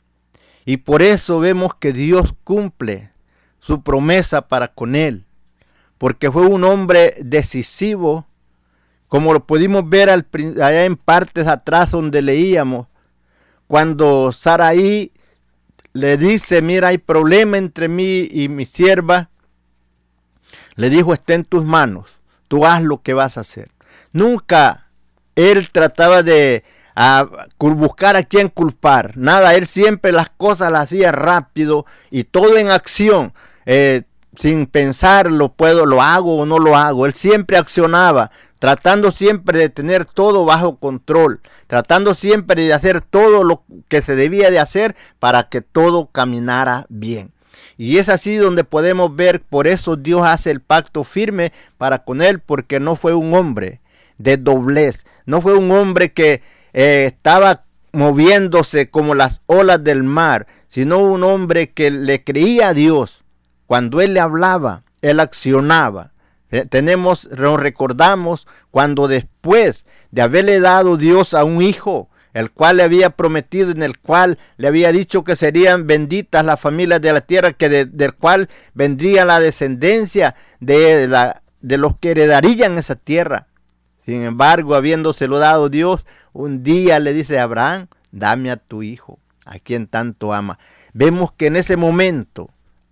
[0.66, 3.12] Y por eso vemos que Dios cumple
[3.60, 5.26] su promesa para con él,
[5.98, 8.26] porque fue un hombre decisivo,
[9.08, 12.88] como lo pudimos ver allá en partes atrás donde leíamos,
[13.68, 15.12] cuando Saraí
[15.94, 19.30] le dice, mira, hay problema entre mí y mi sierva,
[20.76, 22.08] le dijo, está en tus manos,
[22.48, 23.70] tú haz lo que vas a hacer.
[24.12, 24.90] Nunca
[25.36, 26.64] él trataba de
[27.60, 29.16] buscar a quién culpar.
[29.18, 33.34] Nada, él siempre las cosas las hacía rápido y todo en acción.
[33.72, 34.02] Eh,
[34.36, 37.06] sin pensar lo puedo, lo hago o no lo hago.
[37.06, 43.44] Él siempre accionaba, tratando siempre de tener todo bajo control, tratando siempre de hacer todo
[43.44, 47.32] lo que se debía de hacer para que todo caminara bien.
[47.78, 52.24] Y es así donde podemos ver, por eso Dios hace el pacto firme para con
[52.24, 53.82] él, porque no fue un hombre
[54.18, 56.42] de doblez, no fue un hombre que
[56.74, 62.74] eh, estaba moviéndose como las olas del mar, sino un hombre que le creía a
[62.74, 63.24] Dios.
[63.70, 66.12] Cuando él le hablaba, él accionaba.
[66.50, 72.84] Eh, tenemos, recordamos cuando después de haberle dado Dios a un hijo, el cual le
[72.84, 77.22] había prometido, en el cual le había dicho que serían benditas las familias de la
[77.22, 83.46] tierra, que del cual vendría la descendencia de, la, de los que heredarían esa tierra.
[84.04, 89.20] Sin embargo, habiéndoselo dado Dios, un día le dice a Abraham, dame a tu hijo,
[89.46, 90.58] a quien tanto ama.
[90.94, 92.50] Vemos que en ese momento,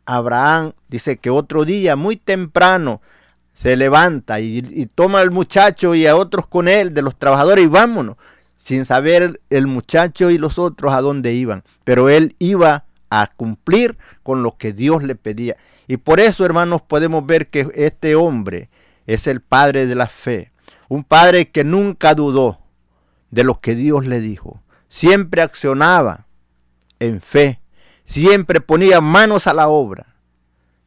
[0.07, 3.01] Abraham dice que otro día, muy temprano,
[3.53, 7.67] se levanta y, toma al muchacho y a otros con él, de los trabajadores, y
[7.67, 8.17] vámonos
[8.57, 11.63] sin saber el muchacho y los otros a dónde iban.
[11.83, 15.57] Pero él iba a cumplir con lo que Dios le pedía.
[15.87, 18.69] Y por eso, hermanos, podemos ver que este hombre
[19.05, 20.51] es el padre de la fe.
[20.89, 22.59] Un padre que nunca dudó
[23.31, 24.61] de lo que Dios le dijo.
[24.89, 26.25] Siempre accionaba
[26.99, 27.59] en fe.
[28.07, 30.15] Siempre ponía manos a la obra.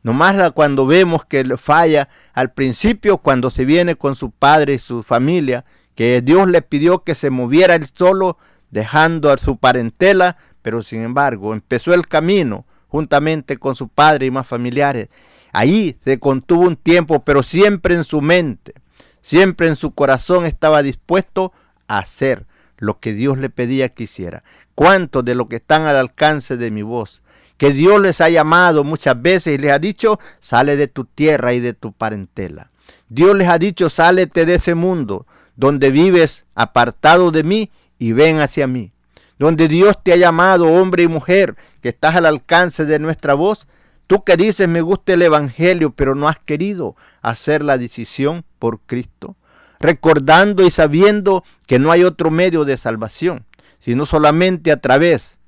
[0.03, 5.03] Nomás cuando vemos que falla al principio, cuando se viene con su padre y su
[5.03, 8.39] familia, que Dios le pidió que se moviera él solo,
[8.71, 14.31] dejando a su parentela, pero sin embargo empezó el camino juntamente con su padre y
[14.31, 15.11] más familiares.
[15.53, 18.73] Ahí se contuvo un tiempo, pero siempre en su mente,
[19.21, 21.53] siempre en su corazón estaba dispuesto
[21.87, 22.47] a hacer
[22.79, 24.43] lo que Dios le pedía que hiciera.
[24.81, 27.21] ¿Cuántos de los que están al alcance de mi voz?
[27.59, 31.53] Que Dios les ha llamado muchas veces y les ha dicho, sale de tu tierra
[31.53, 32.71] y de tu parentela.
[33.11, 38.41] Dios les ha dicho, sálete de ese mundo, donde vives apartado de mí y ven
[38.41, 38.91] hacia mí.
[39.39, 43.67] Donde Dios te ha llamado, hombre y mujer, que estás al alcance de nuestra voz.
[44.07, 48.81] Tú que dices, me gusta el Evangelio, pero no has querido hacer la decisión por
[48.87, 49.37] Cristo.
[49.79, 53.45] Recordando y sabiendo que no hay otro medio de salvación,
[53.81, 55.39] sino solamente a través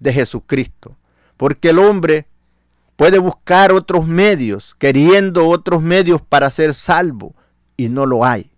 [0.00, 0.96] de Jesucristo.
[1.36, 2.26] Porque el hombre
[2.96, 7.34] puede buscar otros medios, queriendo otros medios para ser salvo,
[7.76, 8.52] y no lo hay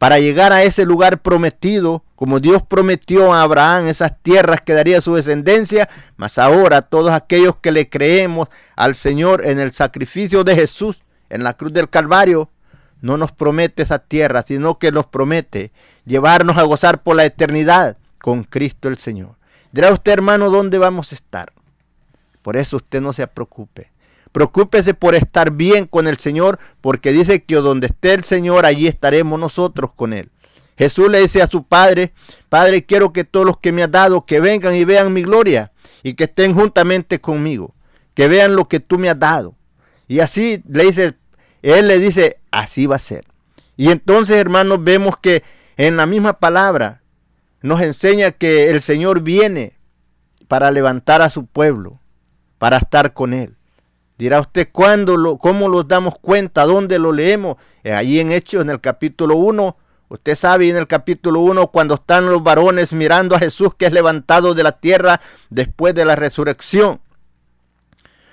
[0.00, 5.02] para llegar a ese lugar prometido, como Dios prometió a Abraham, esas tierras que daría
[5.02, 10.54] su descendencia, mas ahora todos aquellos que le creemos al Señor en el sacrificio de
[10.54, 12.48] Jesús, en la cruz del Calvario,
[13.02, 15.70] no nos promete esa tierra, sino que nos promete
[16.06, 19.36] llevarnos a gozar por la eternidad con Cristo el Señor.
[19.72, 21.52] Dirá usted, hermano, ¿dónde vamos a estar?
[22.42, 23.90] Por eso usted no se preocupe.
[24.32, 28.86] Preocúpese por estar bien con el Señor, porque dice que donde esté el Señor, allí
[28.86, 30.30] estaremos nosotros con Él.
[30.78, 32.12] Jesús le dice a su Padre,
[32.48, 35.72] Padre, quiero que todos los que me has dado, que vengan y vean mi gloria,
[36.02, 37.74] y que estén juntamente conmigo,
[38.14, 39.54] que vean lo que tú me has dado.
[40.08, 41.14] Y así le dice,
[41.62, 43.26] Él le dice, así va a ser.
[43.76, 45.42] Y entonces, hermanos, vemos que
[45.76, 47.02] en la misma palabra
[47.62, 49.78] nos enseña que el Señor viene
[50.48, 52.00] para levantar a su pueblo,
[52.58, 53.56] para estar con Él.
[54.18, 56.64] Dirá usted, ¿cuándo lo, ¿cómo nos damos cuenta?
[56.64, 57.56] ¿Dónde lo leemos?
[57.82, 59.76] Eh, ahí en Hechos, en el capítulo 1.
[60.08, 63.92] Usted sabe en el capítulo 1 cuando están los varones mirando a Jesús que es
[63.92, 67.00] levantado de la tierra después de la resurrección.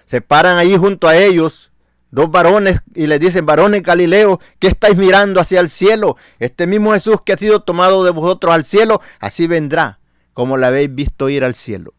[0.07, 1.71] Se paran ahí junto a ellos
[2.11, 6.17] dos varones y le dicen, varones Galileo, ¿qué estáis mirando hacia el cielo?
[6.39, 9.99] Este mismo Jesús que ha sido tomado de vosotros al cielo, así vendrá,
[10.33, 11.93] como la habéis visto ir al cielo.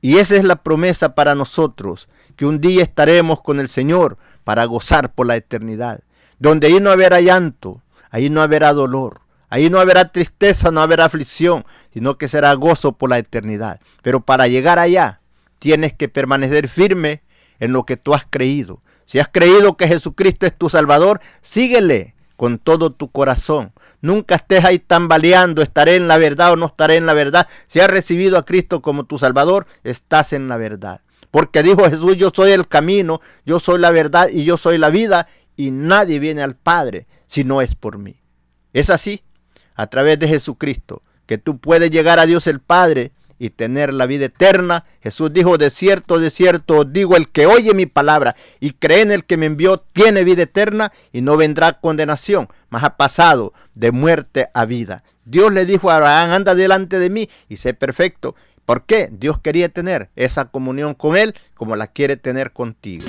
[0.00, 4.64] Y esa es la promesa para nosotros, que un día estaremos con el Señor para
[4.66, 6.00] gozar por la eternidad,
[6.38, 11.06] donde ahí no habrá llanto, ahí no habrá dolor, ahí no habrá tristeza, no habrá
[11.06, 13.80] aflicción, sino que será gozo por la eternidad.
[14.02, 15.20] Pero para llegar allá,
[15.58, 17.22] tienes que permanecer firme
[17.58, 18.82] en lo que tú has creído.
[19.06, 23.72] Si has creído que Jesucristo es tu Salvador, síguele con todo tu corazón.
[24.00, 27.48] Nunca estés ahí tambaleando, estaré en la verdad o no estaré en la verdad.
[27.68, 31.00] Si has recibido a Cristo como tu Salvador, estás en la verdad.
[31.30, 34.90] Porque dijo Jesús, yo soy el camino, yo soy la verdad y yo soy la
[34.90, 35.26] vida,
[35.56, 38.20] y nadie viene al Padre si no es por mí.
[38.72, 39.22] Es así,
[39.74, 44.06] a través de Jesucristo, que tú puedes llegar a Dios el Padre y tener la
[44.06, 44.84] vida eterna.
[45.02, 49.02] Jesús dijo, de cierto, de cierto, os digo, el que oye mi palabra y cree
[49.02, 53.52] en el que me envió, tiene vida eterna y no vendrá condenación, mas ha pasado
[53.74, 55.04] de muerte a vida.
[55.24, 58.34] Dios le dijo a Abraham, anda delante de mí y sé perfecto.
[58.64, 59.08] ¿Por qué?
[59.12, 63.04] Dios quería tener esa comunión con él como la quiere tener contigo.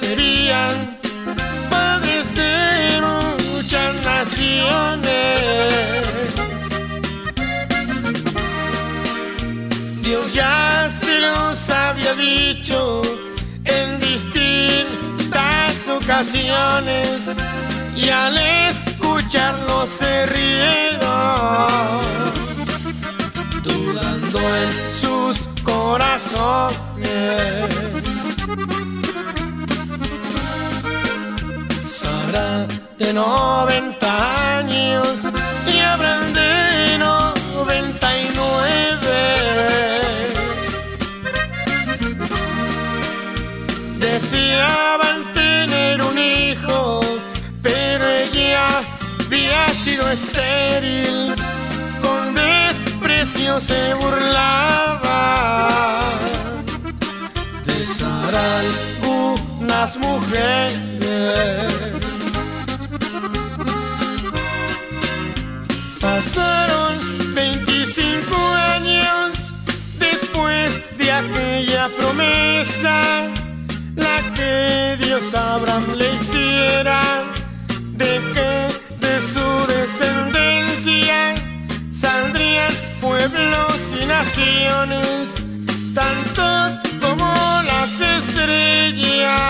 [0.00, 0.98] Serían
[1.70, 5.74] padres de muchas naciones.
[10.02, 13.02] Dios ya se los había dicho
[13.64, 17.36] en distintas ocasiones
[17.96, 21.66] y al escucharlo se rieron,
[23.64, 26.68] dudando en sus corazones.
[32.98, 35.26] De 90 años
[35.66, 37.48] y Abraham de 99.
[43.98, 47.00] Deseaban tener un hijo,
[47.62, 48.66] pero ella
[49.26, 51.34] había sido estéril,
[52.02, 54.68] con desprecio se burlaba
[58.38, 60.68] algunas mujeres.
[66.00, 68.36] Pasaron 25
[68.74, 69.54] años
[69.98, 73.00] después de aquella promesa,
[73.96, 77.00] la que Dios Abraham le hiciera,
[77.96, 78.68] de que
[79.06, 81.34] de su descendencia
[81.90, 85.46] saldrían pueblos y naciones,
[85.94, 87.34] tantos como
[87.66, 89.48] las estrellas.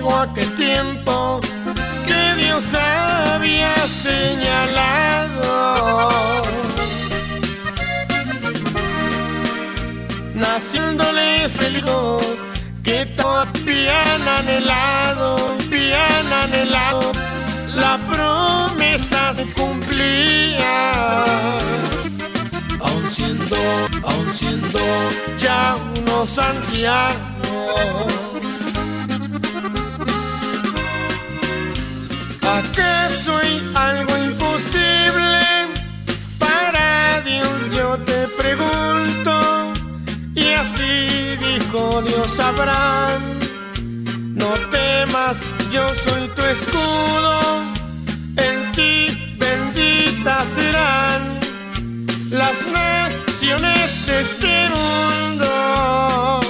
[0.00, 1.40] Llegó aquel tiempo
[2.36, 5.58] Dios había señalado.
[10.34, 12.16] Naciéndoles el hijo
[12.82, 17.12] que todavía han anhelado, bien anhelado,
[17.74, 21.24] la promesa se cumplía.
[22.80, 23.56] Aun siendo,
[24.02, 24.80] aun siendo
[25.38, 28.29] ya unos ancianos
[37.24, 37.74] Dios?
[37.74, 39.32] Yo te pregunto.
[40.34, 43.22] Y así dijo Dios Abraham,
[44.34, 47.62] no temas, yo soy tu escudo,
[48.36, 51.38] en ti benditas serán
[52.30, 56.40] las naciones de este mundo.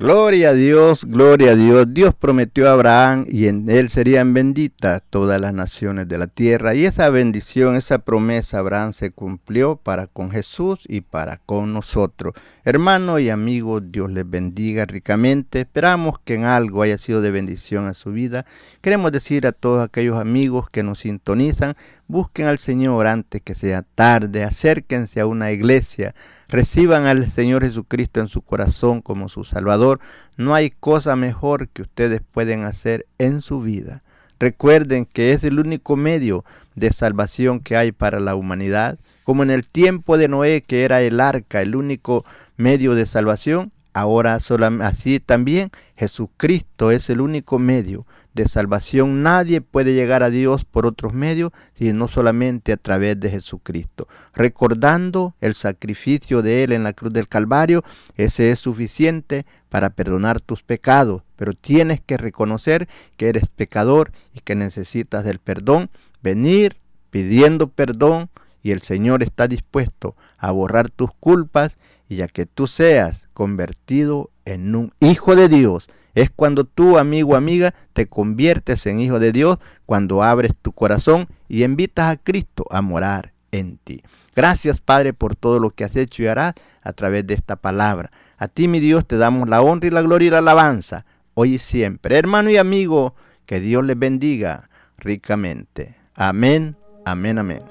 [0.00, 1.84] Gloria a Dios, gloria a Dios.
[1.92, 6.74] Dios prometió a Abraham y en él serían benditas todas las naciones de la tierra.
[6.74, 12.32] Y esa bendición, esa promesa, Abraham se cumplió para con Jesús y para con nosotros.
[12.64, 15.60] Hermano y amigo, Dios les bendiga ricamente.
[15.60, 18.46] Esperamos que en algo haya sido de bendición a su vida.
[18.80, 21.76] Queremos decir a todos aquellos amigos que nos sintonizan,
[22.10, 26.14] busquen al Señor antes que sea tarde, acérquense a una iglesia
[26.50, 30.00] Reciban al Señor Jesucristo en su corazón como su Salvador.
[30.36, 34.02] No hay cosa mejor que ustedes pueden hacer en su vida.
[34.40, 36.44] Recuerden que es el único medio
[36.74, 38.98] de salvación que hay para la humanidad.
[39.22, 42.24] Como en el tiempo de Noé, que era el arca, el único
[42.56, 44.36] medio de salvación, ahora
[44.80, 49.22] así también Jesucristo es el único medio de salvación.
[49.22, 54.08] Nadie puede llegar a Dios por otros medios, sino solamente a través de Jesucristo.
[54.34, 57.84] Recordando el sacrificio de Él en la cruz del Calvario,
[58.16, 64.40] ese es suficiente para perdonar tus pecados, pero tienes que reconocer que eres pecador y
[64.40, 65.90] que necesitas del perdón,
[66.22, 66.76] venir
[67.10, 68.28] pidiendo perdón
[68.62, 71.78] y el Señor está dispuesto a borrar tus culpas
[72.08, 77.36] y a que tú seas convertido en un hijo de Dios es cuando tú, amigo,
[77.36, 82.64] amiga, te conviertes en hijo de Dios, cuando abres tu corazón y invitas a Cristo
[82.70, 84.02] a morar en ti.
[84.34, 88.10] Gracias, Padre, por todo lo que has hecho y harás a través de esta palabra.
[88.38, 91.04] A ti, mi Dios, te damos la honra y la gloria y la alabanza,
[91.34, 92.16] hoy y siempre.
[92.16, 93.14] Hermano y amigo,
[93.46, 95.96] que Dios les bendiga ricamente.
[96.14, 97.62] Amén, amén, amén.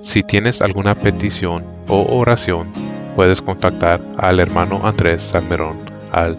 [0.00, 2.68] Si tienes alguna petición o oración,
[3.16, 5.78] puedes contactar al hermano Andrés Salmerón
[6.12, 6.38] al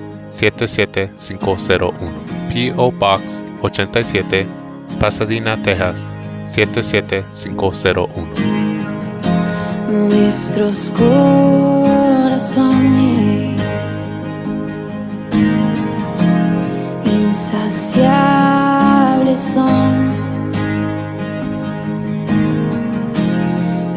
[0.31, 2.31] 77501.
[2.51, 2.91] P.O.
[2.91, 4.47] Box 87,
[4.99, 6.09] Pasadena, Texas
[6.47, 8.09] 77501.
[9.87, 12.71] Nuestros corazones
[17.05, 20.09] insaciables son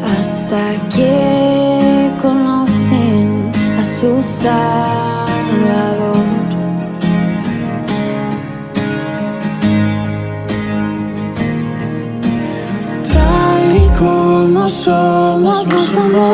[0.03, 6.04] hasta que conocen a su Salvador.
[14.65, 16.33] Como somos, nos amó.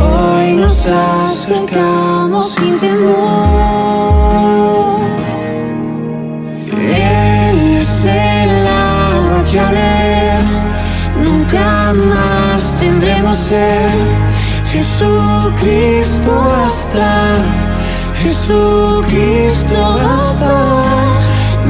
[0.00, 3.16] Hoy nos acercamos sin temor.
[6.72, 10.42] Él es el agua que a ver
[11.22, 13.90] nunca más tendremos sed.
[14.72, 17.44] Jesucristo basta,
[18.22, 20.95] Jesucristo basta